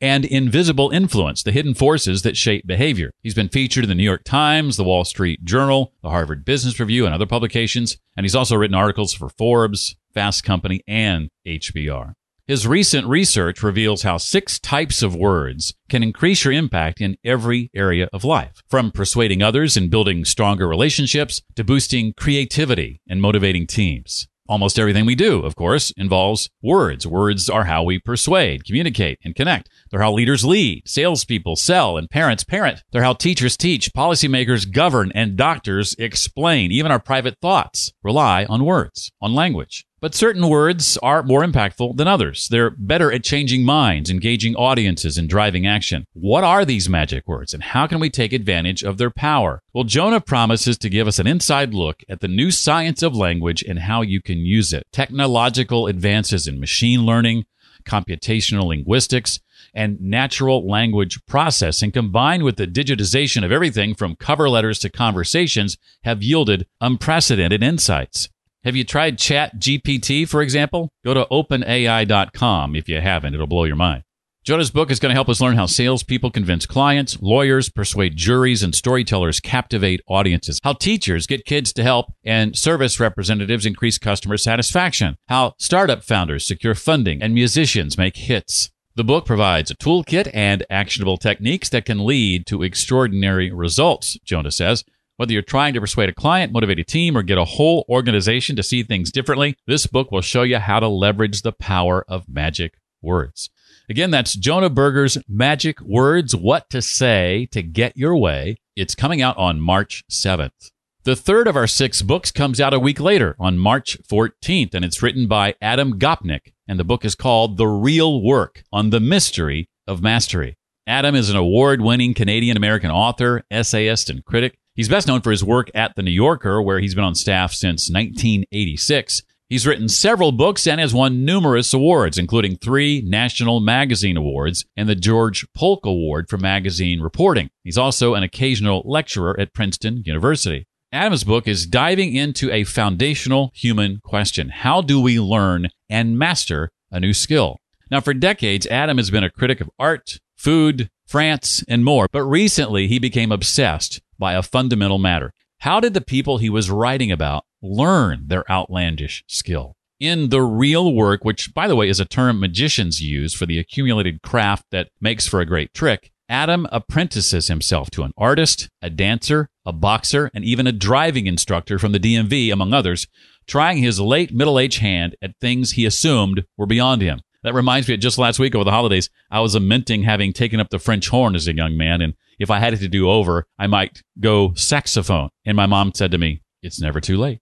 and 0.00 0.24
Invisible 0.24 0.90
Influence, 0.90 1.42
the 1.42 1.50
hidden 1.50 1.74
forces 1.74 2.22
that 2.22 2.36
shape 2.36 2.68
behavior. 2.68 3.10
He's 3.24 3.34
been 3.34 3.48
featured 3.48 3.82
in 3.82 3.88
the 3.88 3.96
New 3.96 4.04
York 4.04 4.22
Times, 4.22 4.76
the 4.76 4.84
Wall 4.84 5.04
Street 5.04 5.44
Journal, 5.44 5.92
the 6.04 6.10
Harvard 6.10 6.44
Business 6.44 6.78
Review, 6.78 7.04
and 7.04 7.12
other 7.12 7.26
publications, 7.26 7.98
and 8.16 8.22
he's 8.22 8.36
also 8.36 8.54
written 8.54 8.76
articles 8.76 9.12
for 9.12 9.28
Forbes, 9.28 9.96
Fast 10.12 10.44
Company, 10.44 10.82
and 10.86 11.30
HBR. 11.44 12.12
His 12.46 12.66
recent 12.66 13.06
research 13.06 13.62
reveals 13.62 14.02
how 14.02 14.18
six 14.18 14.58
types 14.58 15.02
of 15.02 15.16
words 15.16 15.72
can 15.88 16.02
increase 16.02 16.44
your 16.44 16.52
impact 16.52 17.00
in 17.00 17.16
every 17.24 17.70
area 17.74 18.06
of 18.12 18.22
life, 18.22 18.62
from 18.68 18.90
persuading 18.90 19.42
others 19.42 19.78
and 19.78 19.90
building 19.90 20.26
stronger 20.26 20.68
relationships 20.68 21.40
to 21.56 21.64
boosting 21.64 22.12
creativity 22.12 23.00
and 23.08 23.22
motivating 23.22 23.66
teams. 23.66 24.28
Almost 24.46 24.78
everything 24.78 25.06
we 25.06 25.14
do, 25.14 25.40
of 25.40 25.56
course, 25.56 25.90
involves 25.96 26.50
words. 26.62 27.06
Words 27.06 27.48
are 27.48 27.64
how 27.64 27.82
we 27.82 27.98
persuade, 27.98 28.66
communicate, 28.66 29.18
and 29.24 29.34
connect. 29.34 29.70
They're 29.90 30.02
how 30.02 30.12
leaders 30.12 30.44
lead, 30.44 30.82
salespeople 30.84 31.56
sell, 31.56 31.96
and 31.96 32.10
parents 32.10 32.44
parent. 32.44 32.82
They're 32.92 33.02
how 33.02 33.14
teachers 33.14 33.56
teach, 33.56 33.94
policymakers 33.94 34.70
govern, 34.70 35.12
and 35.14 35.38
doctors 35.38 35.96
explain. 35.98 36.72
Even 36.72 36.92
our 36.92 37.00
private 37.00 37.38
thoughts 37.40 37.94
rely 38.02 38.44
on 38.44 38.66
words, 38.66 39.10
on 39.18 39.32
language. 39.32 39.86
But 40.04 40.14
certain 40.14 40.50
words 40.50 40.98
are 40.98 41.22
more 41.22 41.42
impactful 41.42 41.96
than 41.96 42.06
others. 42.06 42.48
They're 42.50 42.68
better 42.68 43.10
at 43.10 43.24
changing 43.24 43.64
minds, 43.64 44.10
engaging 44.10 44.54
audiences, 44.54 45.16
and 45.16 45.26
driving 45.26 45.66
action. 45.66 46.04
What 46.12 46.44
are 46.44 46.66
these 46.66 46.90
magic 46.90 47.26
words, 47.26 47.54
and 47.54 47.62
how 47.62 47.86
can 47.86 48.00
we 48.00 48.10
take 48.10 48.34
advantage 48.34 48.82
of 48.82 48.98
their 48.98 49.08
power? 49.08 49.62
Well, 49.72 49.84
Jonah 49.84 50.20
promises 50.20 50.76
to 50.76 50.90
give 50.90 51.08
us 51.08 51.18
an 51.18 51.26
inside 51.26 51.72
look 51.72 52.02
at 52.06 52.20
the 52.20 52.28
new 52.28 52.50
science 52.50 53.02
of 53.02 53.16
language 53.16 53.62
and 53.66 53.78
how 53.78 54.02
you 54.02 54.20
can 54.20 54.40
use 54.40 54.74
it. 54.74 54.86
Technological 54.92 55.86
advances 55.86 56.46
in 56.46 56.60
machine 56.60 57.06
learning, 57.06 57.46
computational 57.86 58.66
linguistics, 58.66 59.40
and 59.72 59.98
natural 60.02 60.68
language 60.68 61.18
processing 61.24 61.90
combined 61.90 62.42
with 62.42 62.56
the 62.56 62.66
digitization 62.66 63.42
of 63.42 63.50
everything 63.50 63.94
from 63.94 64.16
cover 64.16 64.50
letters 64.50 64.78
to 64.80 64.90
conversations 64.90 65.78
have 66.02 66.22
yielded 66.22 66.66
unprecedented 66.82 67.62
insights. 67.62 68.28
Have 68.64 68.76
you 68.76 68.84
tried 68.84 69.18
Chat 69.18 69.58
GPT, 69.58 70.26
for 70.26 70.40
example? 70.40 70.88
Go 71.04 71.12
to 71.12 71.26
openai.com 71.30 72.74
if 72.74 72.88
you 72.88 72.98
haven't. 72.98 73.34
It'll 73.34 73.46
blow 73.46 73.64
your 73.64 73.76
mind. 73.76 74.04
Jonah's 74.42 74.70
book 74.70 74.90
is 74.90 74.98
going 74.98 75.10
to 75.10 75.14
help 75.14 75.28
us 75.28 75.42
learn 75.42 75.56
how 75.56 75.66
salespeople 75.66 76.30
convince 76.30 76.64
clients, 76.64 77.20
lawyers 77.20 77.68
persuade 77.68 78.16
juries, 78.16 78.62
and 78.62 78.74
storytellers 78.74 79.38
captivate 79.38 80.00
audiences. 80.08 80.60
How 80.64 80.72
teachers 80.72 81.26
get 81.26 81.44
kids 81.44 81.74
to 81.74 81.82
help 81.82 82.06
and 82.24 82.56
service 82.56 82.98
representatives 82.98 83.66
increase 83.66 83.98
customer 83.98 84.38
satisfaction. 84.38 85.16
How 85.28 85.52
startup 85.58 86.02
founders 86.02 86.46
secure 86.46 86.74
funding 86.74 87.22
and 87.22 87.34
musicians 87.34 87.98
make 87.98 88.16
hits. 88.16 88.70
The 88.96 89.04
book 89.04 89.26
provides 89.26 89.70
a 89.70 89.76
toolkit 89.76 90.30
and 90.32 90.64
actionable 90.70 91.18
techniques 91.18 91.68
that 91.70 91.84
can 91.84 92.06
lead 92.06 92.46
to 92.46 92.62
extraordinary 92.62 93.50
results, 93.50 94.18
Jonah 94.24 94.50
says. 94.50 94.84
Whether 95.16 95.32
you're 95.32 95.42
trying 95.42 95.74
to 95.74 95.80
persuade 95.80 96.08
a 96.08 96.14
client, 96.14 96.52
motivate 96.52 96.80
a 96.80 96.84
team, 96.84 97.16
or 97.16 97.22
get 97.22 97.38
a 97.38 97.44
whole 97.44 97.84
organization 97.88 98.56
to 98.56 98.64
see 98.64 98.82
things 98.82 99.12
differently, 99.12 99.56
this 99.66 99.86
book 99.86 100.10
will 100.10 100.22
show 100.22 100.42
you 100.42 100.58
how 100.58 100.80
to 100.80 100.88
leverage 100.88 101.42
the 101.42 101.52
power 101.52 102.04
of 102.08 102.28
magic 102.28 102.74
words. 103.00 103.48
Again, 103.88 104.10
that's 104.10 104.34
Jonah 104.34 104.70
Berger's 104.70 105.18
Magic 105.28 105.80
Words 105.80 106.34
What 106.34 106.68
to 106.70 106.82
Say 106.82 107.46
to 107.52 107.62
Get 107.62 107.96
Your 107.96 108.16
Way. 108.16 108.56
It's 108.74 108.94
coming 108.96 109.22
out 109.22 109.36
on 109.36 109.60
March 109.60 110.02
7th. 110.10 110.70
The 111.04 111.14
third 111.14 111.46
of 111.46 111.54
our 111.54 111.66
six 111.66 112.02
books 112.02 112.32
comes 112.32 112.60
out 112.60 112.74
a 112.74 112.80
week 112.80 112.98
later 112.98 113.36
on 113.38 113.58
March 113.58 113.98
14th, 114.10 114.74
and 114.74 114.84
it's 114.84 115.02
written 115.02 115.28
by 115.28 115.54
Adam 115.60 115.98
Gopnik. 115.98 116.54
And 116.66 116.80
the 116.80 116.84
book 116.84 117.04
is 117.04 117.14
called 117.14 117.56
The 117.56 117.66
Real 117.68 118.22
Work 118.22 118.64
on 118.72 118.90
the 118.90 119.00
Mystery 119.00 119.68
of 119.86 120.02
Mastery. 120.02 120.56
Adam 120.86 121.14
is 121.14 121.30
an 121.30 121.36
award 121.36 121.82
winning 121.82 122.14
Canadian 122.14 122.56
American 122.56 122.90
author, 122.90 123.44
essayist, 123.50 124.08
and 124.10 124.24
critic. 124.24 124.58
He's 124.74 124.88
best 124.88 125.06
known 125.06 125.20
for 125.20 125.30
his 125.30 125.44
work 125.44 125.70
at 125.72 125.94
The 125.94 126.02
New 126.02 126.10
Yorker, 126.10 126.60
where 126.60 126.80
he's 126.80 126.96
been 126.96 127.04
on 127.04 127.14
staff 127.14 127.52
since 127.52 127.88
1986. 127.88 129.22
He's 129.48 129.68
written 129.68 129.88
several 129.88 130.32
books 130.32 130.66
and 130.66 130.80
has 130.80 130.92
won 130.92 131.24
numerous 131.24 131.72
awards, 131.72 132.18
including 132.18 132.56
three 132.56 133.00
National 133.06 133.60
Magazine 133.60 134.16
Awards 134.16 134.64
and 134.76 134.88
the 134.88 134.96
George 134.96 135.46
Polk 135.54 135.86
Award 135.86 136.28
for 136.28 136.38
Magazine 136.38 137.00
Reporting. 137.00 137.50
He's 137.62 137.78
also 137.78 138.14
an 138.14 138.24
occasional 138.24 138.82
lecturer 138.84 139.38
at 139.38 139.54
Princeton 139.54 140.02
University. 140.04 140.66
Adam's 140.90 141.22
book 141.22 141.46
is 141.46 141.66
diving 141.66 142.16
into 142.16 142.50
a 142.50 142.64
foundational 142.64 143.52
human 143.54 144.00
question 144.02 144.48
How 144.48 144.80
do 144.80 145.00
we 145.00 145.20
learn 145.20 145.68
and 145.88 146.18
master 146.18 146.72
a 146.90 146.98
new 146.98 147.14
skill? 147.14 147.60
Now, 147.92 148.00
for 148.00 148.12
decades, 148.12 148.66
Adam 148.66 148.96
has 148.96 149.12
been 149.12 149.22
a 149.22 149.30
critic 149.30 149.60
of 149.60 149.70
art, 149.78 150.18
food, 150.36 150.90
France, 151.06 151.62
and 151.68 151.84
more, 151.84 152.08
but 152.10 152.24
recently 152.24 152.88
he 152.88 152.98
became 152.98 153.30
obsessed 153.30 154.00
by 154.18 154.34
a 154.34 154.42
fundamental 154.42 154.98
matter. 154.98 155.32
How 155.60 155.80
did 155.80 155.94
the 155.94 156.00
people 156.00 156.38
he 156.38 156.50
was 156.50 156.70
writing 156.70 157.10
about 157.10 157.44
learn 157.62 158.24
their 158.26 158.50
outlandish 158.50 159.24
skill? 159.26 159.76
In 160.00 160.28
the 160.28 160.42
real 160.42 160.92
work, 160.92 161.24
which, 161.24 161.54
by 161.54 161.68
the 161.68 161.76
way, 161.76 161.88
is 161.88 162.00
a 162.00 162.04
term 162.04 162.40
magicians 162.40 163.00
use 163.00 163.32
for 163.32 163.46
the 163.46 163.58
accumulated 163.58 164.22
craft 164.22 164.66
that 164.70 164.90
makes 165.00 165.26
for 165.26 165.40
a 165.40 165.46
great 165.46 165.72
trick, 165.72 166.10
Adam 166.28 166.66
apprentices 166.72 167.48
himself 167.48 167.90
to 167.90 168.02
an 168.02 168.12
artist, 168.16 168.68
a 168.80 168.90
dancer, 168.90 169.48
a 169.64 169.72
boxer, 169.72 170.30
and 170.34 170.44
even 170.44 170.66
a 170.66 170.72
driving 170.72 171.26
instructor 171.26 171.78
from 171.78 171.92
the 171.92 172.00
DMV, 172.00 172.52
among 172.52 172.72
others, 172.72 173.06
trying 173.46 173.78
his 173.78 174.00
late 174.00 174.32
middle 174.32 174.58
aged 174.58 174.80
hand 174.80 175.16
at 175.22 175.36
things 175.40 175.72
he 175.72 175.84
assumed 175.84 176.44
were 176.56 176.66
beyond 176.66 177.02
him. 177.02 177.20
That 177.44 177.54
reminds 177.54 177.86
me, 177.86 177.94
of 177.94 178.00
just 178.00 178.18
last 178.18 178.38
week 178.38 178.54
over 178.54 178.64
the 178.64 178.70
holidays, 178.70 179.10
I 179.30 179.40
was 179.40 179.54
lamenting 179.54 180.02
having 180.02 180.32
taken 180.32 180.58
up 180.58 180.70
the 180.70 180.78
French 180.78 181.08
horn 181.08 181.36
as 181.36 181.46
a 181.46 181.54
young 181.54 181.76
man 181.76 182.00
and 182.00 182.14
if 182.38 182.50
I 182.50 182.58
had 182.58 182.74
it 182.74 182.78
to 182.78 182.88
do 182.88 183.08
over, 183.08 183.46
I 183.58 183.66
might 183.66 184.02
go 184.18 184.54
saxophone. 184.54 185.28
And 185.44 185.56
my 185.56 185.66
mom 185.66 185.92
said 185.94 186.10
to 186.10 186.18
me, 186.18 186.42
it's 186.62 186.80
never 186.80 187.00
too 187.00 187.16
late. 187.16 187.40